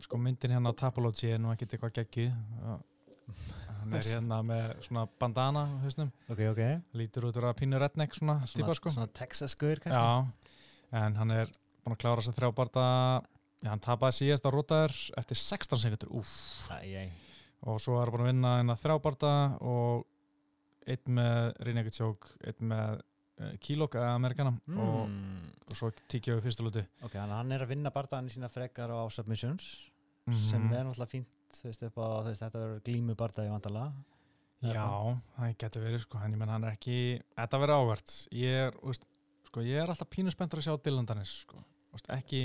[0.05, 2.27] sko myndin hérna á Tapology er nú ekkert eitthvað geggju.
[2.61, 2.77] Uh,
[3.85, 6.61] hann er hérna með svona bandana hausnum, ok, ok.
[6.99, 8.91] Lítur út að pínu redneck svona, svona, típa sko.
[8.95, 10.01] svona Texas gaur kannski?
[10.01, 11.51] Já, en hann er
[11.85, 12.87] búin að klára að þrjá barða,
[13.63, 16.25] já hann tapaði síðast á rótaður eftir 16 sekundur,
[16.81, 17.09] æ.
[17.65, 20.05] og svo er hann búin að vinna hérna þrjábarta og
[20.87, 22.99] einn með Rinnegatsjók, einn með
[23.41, 25.49] uh, Kílók eða Amerikana og, Mm.
[25.69, 28.89] og svo tíkja við fyrstu luti ok, að hann er að vinna bardaðan sína frekar
[28.93, 29.89] á submissions
[30.25, 30.33] Mhm.
[30.33, 33.85] sem er náttúrulega fínt þú veist, upp á, þú veist, þetta verður glímu bardaði vandala
[34.65, 34.85] Já,
[35.35, 36.95] það getur verið sko, ég menn hann er ekki
[37.37, 38.77] þetta verður ávert ég er,
[39.49, 41.59] sko, ég er alltaf pínu spenntur að sjá Dylan Dennis sko.
[42.15, 42.39] Ekki,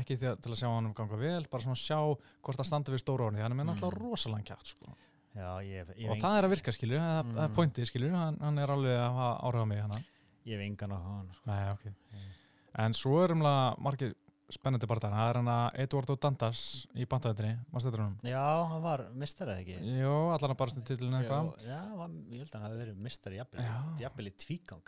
[0.00, 2.92] ekki að, til að sjá hann um ganga vel bara svona sjá hvort það standi
[2.96, 3.94] við stóra orðin hann er með Mm.
[4.00, 4.96] rosalega kjátt sko.
[5.36, 7.56] já, ég, ég, og það er að virka skilju, það, það er Mm.
[7.60, 10.02] pointið skilju hann, hann er alveg að hafa áhrif á mig hana.
[10.46, 11.46] ég hef engan á hann sko.
[11.46, 11.84] Nei, ok.
[12.12, 12.30] Mm.
[12.78, 14.14] En svo er umlega margir
[14.52, 15.10] spennandi barndar.
[15.16, 16.60] Það er hann að Eduardo Dantas
[16.94, 18.16] í bandavendinni, maður stættur hann.
[18.22, 21.48] já, hann var mistar eða ekki Jó, allan að barast um titlinu eitthvað.
[21.66, 23.74] já, var, ég held að hann hafi verið mistar jafnvel, Já.
[24.04, 24.82] jafnvel í tvígang.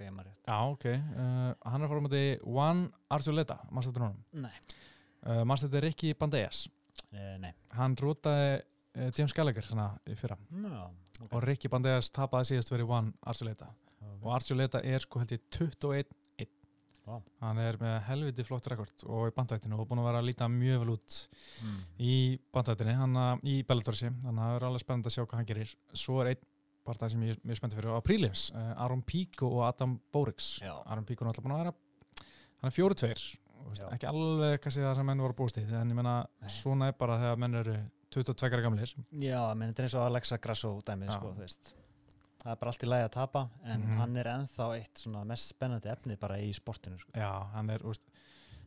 [0.47, 0.87] Já, ok.
[0.87, 4.21] Uh, hann er fórum á því Juan Archuleta, maður stættur hann.
[4.33, 4.55] nei,
[5.27, 6.69] Uh, maður stættur Ricky Bandejas.
[7.13, 10.37] e, nei Hann rútaði uh, James Gallagher svona í fyrra.
[10.55, 10.85] já,
[11.25, 13.67] ok Og Ricky Bandejas tapaði síðast verið Juan Archuleta.
[13.99, 14.23] Ok.
[14.23, 16.07] Og Archuleta er sko held ég 21
[17.09, 17.17] Vá.
[17.41, 20.49] Hann er með helviti flott rekord og í bandvættinu og búin að vera að líta
[20.53, 21.19] mjög vel út
[21.65, 21.81] mm.
[22.05, 22.15] í
[22.55, 24.13] bandvættinni, hann að- í Bellatorsi.
[24.13, 25.75] Þannig að það er alveg spennandi að sjá hvað hann gerir.
[25.97, 26.47] Svo er einn
[26.89, 30.55] barndað sem ég er mjög spenntið fyrir á Prílims, uh, Aron Píko og Adam Bórix
[30.65, 30.73] Já.
[30.87, 31.75] Aron Píko er alltaf búin að vera
[32.59, 33.21] hann er fjóru tveir.
[33.93, 37.19] Ekki alveg kannski það sem menn voru búist í en ég menna svona er bara
[37.21, 37.75] þegar menn eru
[38.15, 38.95] 22 ára gamlir.
[39.21, 41.75] Já, menn þetta er eins og Alexa Grasso dæmið, sko, þú veist
[42.49, 43.96] það er bara allt í lagi að tapa en Mhm.
[44.01, 47.12] hann er ennþá eitt mest spennandi efni bara í sportinu sko.
[47.14, 48.01] já, hann er úst,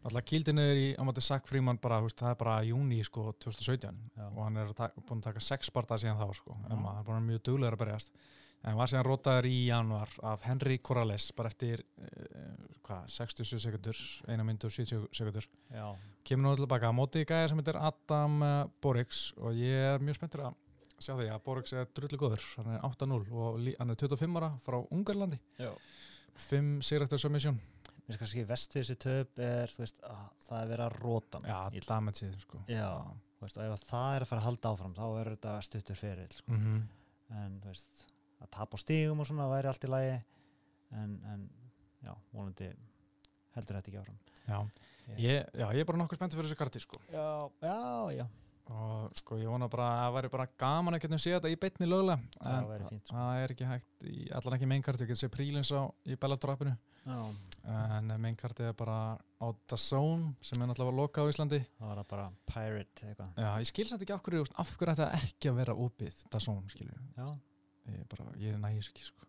[0.05, 3.97] alltaf kýldinniður í á móti Sack Fríman bara, úst, það er bara júni sko 2017
[4.17, 4.27] Já.
[4.36, 7.27] og hann er búin að taka sex barða síðan þá sko, en maður er búin
[7.27, 8.11] mjög duglegur að berjast.
[8.63, 13.97] En var síðan rótaður í januar af Henry Corrales bara eftir uh, hvað, 67 sekundur
[14.27, 17.75] eina myndu og 70 sekundur já, kemur nú tilbaka á móti í gæja sem heitir
[17.82, 20.53] Adam uh, Borix og ég er mjög spenntur að
[21.06, 24.52] sjá því að Borix er drullu góður hann er 8-0 og hann er 25 ára
[24.66, 25.72] frá Ungarlandi já
[26.49, 27.60] 5 sigur eftir submission
[28.02, 31.39] Mér finnst kannski vest við þessi töp er veist, að það er verið að róta
[31.45, 32.60] já, Ég- damage sko.
[32.68, 32.88] Já.
[33.41, 35.99] Veist, og ef að það er að fara að halda áfram þá er þetta stuttur
[35.99, 36.52] fyrir sko.
[36.58, 36.82] mm
[37.32, 38.02] en þú veist,
[38.43, 40.16] að tapa á stigum og svona væri allt í lagi
[40.91, 41.45] en, en
[42.04, 42.68] já, vonandi
[43.56, 44.60] heldur þetta ekki áfram já.
[45.16, 46.99] Ég- já, ég er bara nokkuð spenntur fyrir þessu karti sko.
[47.14, 47.28] Já,
[47.64, 47.78] já,
[48.18, 48.26] já,
[48.72, 51.59] og sko ég vona bara að það væri bara gaman að geta séð þetta í
[51.64, 52.20] beitni löglega.
[52.38, 53.16] Það en sko.
[53.16, 56.76] það er ekki hægt í, allan ekki mainkarti, ég get séð prílins á í Bellator-appinu.
[57.01, 57.20] Já,
[57.74, 61.62] en mainkarti er bara á DAZN sem er náttúrulega að loka á Íslandi.
[61.80, 63.34] Það var bara pirate eitthvað.
[63.41, 66.24] Já, ég skil samt ekki af hverju, af hverju ætti það ekki að vera opið
[66.30, 67.01] DAZN, skilju
[67.89, 68.05] ég,
[68.38, 69.26] ég er nægis ekki, sko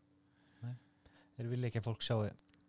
[1.37, 2.25] þeir vilja ekki að fólk sjáu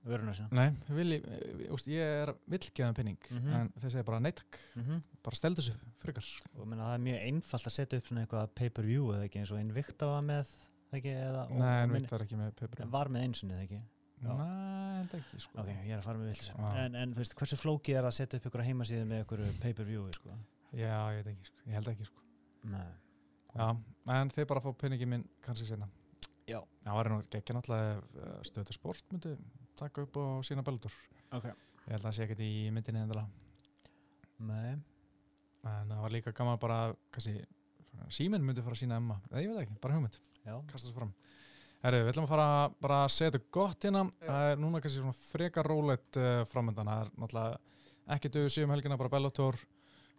[0.06, 1.26] vöruna sína nei, vil ég,
[1.64, 3.54] ég, úst, ég er villgeðan penning Mhm.
[3.60, 6.26] en þeir segja bara neittak, mm bara steldu þessu frekar
[6.60, 9.52] og minna, það er mjög einfalt að setja upp svona eitthvað pay-per-view eða ekki eins
[9.56, 10.50] og Invicta var með
[10.94, 13.82] ekki, eða, nei, en veit það er ekki með pepper var með einsunni eða ekki
[14.24, 14.34] Já.
[14.40, 15.60] Nei, enda ekki sko.
[15.60, 16.74] ok, ég er að fara með villis Já.
[16.86, 20.36] en, en veist, hversu flókið er að setja upp ykkur heimasíðu með ykkur pay-per-view sko?
[20.74, 21.58] Já, ég ekki sko.
[21.68, 22.22] Ég held ekki sko.
[23.54, 23.68] Já,
[24.10, 25.88] en þið bara fá peningi minn kannski senna.
[26.50, 26.60] Já.
[26.84, 27.92] Það var náttúrulega
[28.40, 29.36] ef stöðu sport myndi
[29.84, 30.96] taka upp og sína beldur.
[31.32, 31.52] ok
[31.84, 33.28] Ég held að það sé ekkert í myndinni endilega.
[34.48, 34.78] Nei.
[35.68, 36.78] En það var líka gaman bara,
[37.12, 37.42] kannski,
[38.12, 39.18] síminn myndi fara að sína Emma.
[39.32, 40.16] Eða ég veit ekki, bara hugmynd.
[40.44, 41.12] Kasta þessu fram.
[41.84, 42.48] Herri, við ætlum að fara
[42.84, 44.06] bara að þetta gott hérna.
[44.24, 46.92] Það er núna kannski svona frekar rólegt uh, framöndan.
[46.94, 49.60] Það er náttúrulega ekki döðu síðum helgina, bara Bellator.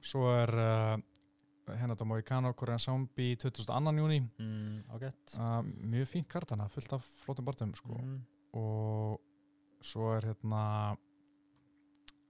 [0.05, 0.95] Svo er uh,
[1.73, 3.95] hérna þetta Moicano, Korean Zombie 22.
[4.05, 4.21] júni.
[4.37, 4.83] Mm,
[5.41, 5.61] Uh,
[5.95, 7.97] mjög fínt kartana, fullt af flottum barndum sko.
[7.97, 8.19] mm.
[8.61, 9.21] og
[9.85, 10.63] svo er hérna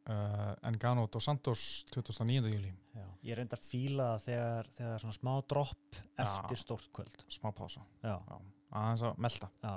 [0.09, 2.51] uh, Engano dos Santos 29.
[2.55, 3.07] júli Já.
[3.27, 7.85] ég reyndar að fíla það þegar, þegar svona smá dropp eftir stórt kvöld smá pása,
[8.05, 8.37] já, Já.
[8.81, 9.75] aðeins að melta já.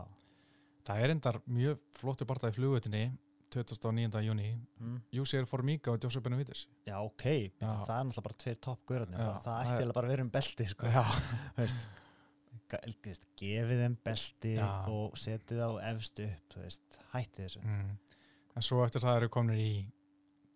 [0.90, 3.06] það er endar mjög flottu barða í flugutinni
[3.54, 4.20] 29.
[4.28, 4.98] júni Mm.
[5.16, 7.24] Júsi er Formiga og Josep Benavides já ok,
[7.58, 10.30] það er náttúrulega bara tveir toppgörðarnir Já, það, það ætti eiginlega bara að vera um
[10.36, 10.92] belti sko.
[10.92, 11.04] Já,
[11.58, 11.88] veist,
[13.40, 14.68] gefið þeim belti Já.
[14.92, 17.92] og setið á efst upp veist, hætti þessu mm.
[18.56, 19.72] en svo eftir það eru komin í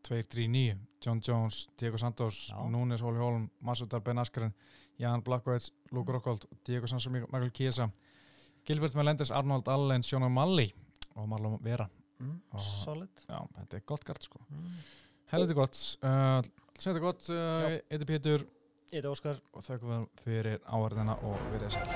[0.08, 2.54] 2-3-9 John Jones, Diego Santos.
[2.70, 4.54] Núnes, Hóli Hólm, Masudar Ben Askren
[5.00, 7.90] Jan Blackwood, Luke Rockhold Diego Santos, Michael Chiesa
[8.66, 10.72] Gilbert Melendez, Arnold Allen, Sjóna Malli
[11.16, 11.88] og Marlon Vera
[12.20, 12.42] mm.
[12.52, 14.82] Og- solid Já, þetta er gott gart sko mm.
[15.32, 16.42] Helviti gott, uh,
[16.76, 17.78] þetta gott uh.
[17.88, 18.08] Eiti
[18.92, 19.38] Pétur Eitt Óskar.
[19.56, 21.88] Og þakka við fyrir áhverðina og verið sæl